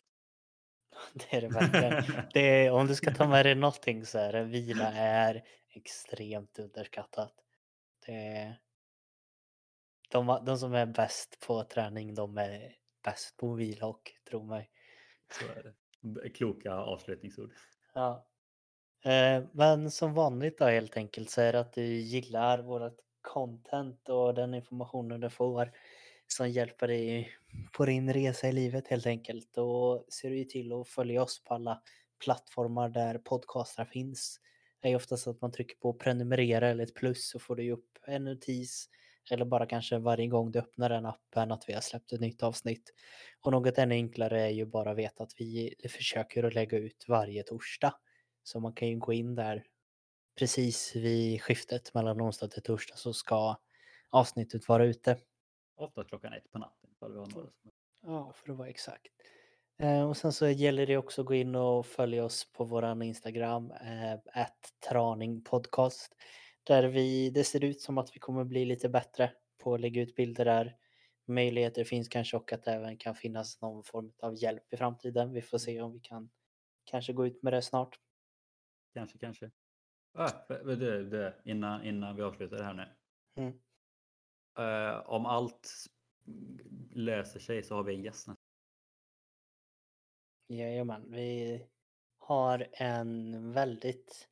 [1.14, 2.24] Det är det verkligen.
[2.32, 6.58] Det är, om du ska ta med dig någonting så är det vila är extremt
[6.58, 7.34] underskattat.
[8.06, 8.56] Det
[10.08, 14.70] de, de som är bäst på träning, de är bäst på vila och tro mig.
[15.32, 15.74] Så är det.
[16.34, 17.52] Kloka avslutningsord.
[17.94, 18.26] Ja.
[19.04, 24.08] Eh, Men som vanligt då helt enkelt så är det att du gillar vårt content
[24.08, 25.72] och den informationen du får
[26.26, 27.32] som hjälper dig
[27.72, 29.58] på din resa i livet helt enkelt.
[29.58, 31.82] Och ser du ju till att följa oss på alla
[32.24, 34.40] plattformar där podcastar finns.
[34.80, 37.98] Det är oftast att man trycker på prenumerera eller ett plus så får du upp
[38.06, 38.88] en notis
[39.30, 42.42] eller bara kanske varje gång du öppnar den appen att vi har släppt ett nytt
[42.42, 42.92] avsnitt.
[43.40, 47.04] Och något ännu enklare är ju bara att veta att vi försöker att lägga ut
[47.08, 47.94] varje torsdag.
[48.42, 49.64] Så man kan ju gå in där
[50.38, 53.56] precis vid skiftet mellan onsdag till torsdag så ska
[54.10, 55.18] avsnittet vara ute.
[55.76, 56.90] Ofta klockan ett på natten.
[56.92, 57.70] Ifall vi har några som...
[58.02, 59.12] Ja, för att vara exakt.
[59.78, 63.02] Eh, och sen så gäller det också att gå in och följa oss på våran
[63.02, 64.46] Instagram, eh,
[64.88, 66.16] traningpodcast.
[66.66, 70.02] Där vi, det ser ut som att vi kommer bli lite bättre på att lägga
[70.02, 70.76] ut bilder där.
[71.24, 75.32] Möjligheter finns kanske och att det även kan finnas någon form av hjälp i framtiden.
[75.32, 76.30] Vi får se om vi kan
[76.84, 78.00] kanske gå ut med det snart.
[78.94, 79.50] Kanske, kanske.
[80.12, 82.88] Ah, det, det, innan, innan vi avslutar det här nu.
[83.34, 83.58] Mm.
[84.58, 85.70] Eh, om allt
[86.90, 88.42] löser sig så har vi en gäst nästa.
[90.48, 91.66] Jajamän, vi
[92.18, 94.28] har en väldigt,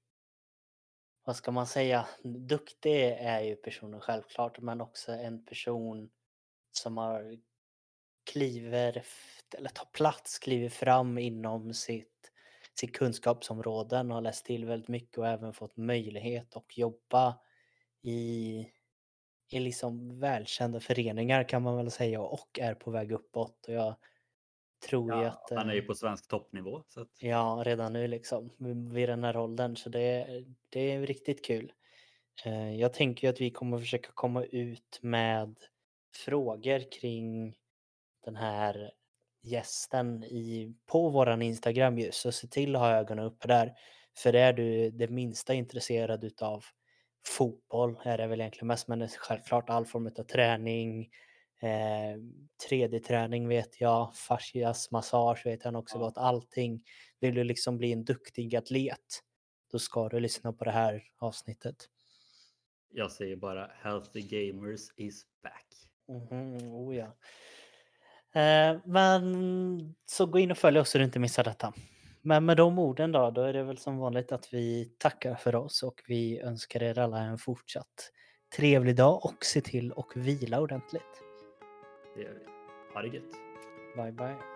[1.24, 6.10] vad ska man säga, duktig är ju personen självklart, men också en person
[6.72, 7.38] som har
[8.32, 9.02] kliver,
[9.56, 12.32] eller tar plats, kliver fram inom sitt,
[12.74, 17.38] sitt kunskapsområden och har läst till väldigt mycket och även fått möjlighet att jobba
[18.02, 18.58] i,
[19.50, 23.66] i liksom välkända föreningar kan man väl säga och är på väg uppåt.
[23.68, 23.96] Och jag
[24.88, 25.52] tror ju Ja, att...
[25.56, 26.84] han är ju eh, på svensk toppnivå.
[26.88, 30.26] Så att, Ja, redan nu liksom vid vid den här åldern så det,
[30.68, 31.72] det är riktigt kul.
[32.44, 35.56] Eh, Jag tänker ju att vi kommer försöka komma ut med
[36.24, 37.54] frågor kring
[38.24, 38.90] den här
[39.42, 43.74] gästen i, på våran Instagram just så se till att ha ögonen uppe där.
[44.18, 46.64] För är du det minsta intresserad utav
[47.26, 51.10] fotboll är det väl egentligen mest men självklart all form av träning,
[51.62, 52.18] eh,
[52.70, 56.00] 3D-träning vet jag, fascias massage vet han också Ja.
[56.00, 56.82] gott, allting.
[57.20, 59.20] Vill du liksom bli en duktig atlet
[59.72, 61.76] då ska du lyssna på det här avsnittet.
[62.92, 65.66] jag säger bara Healthy Gamers is back.
[66.08, 67.16] Mhm, oh ja.
[68.40, 71.72] Eh, men så gå in och följ oss så du inte missar detta.
[72.22, 75.54] Men med de orden då, då är det väl som vanligt att vi tackar för
[75.54, 78.10] oss och vi önskar er alla en fortsatt
[78.56, 81.23] trevlig dag och se till och vila ordentligt.
[82.14, 82.40] Det gör vi.
[82.94, 83.32] Ha det gött.
[83.96, 84.53] Bye bye.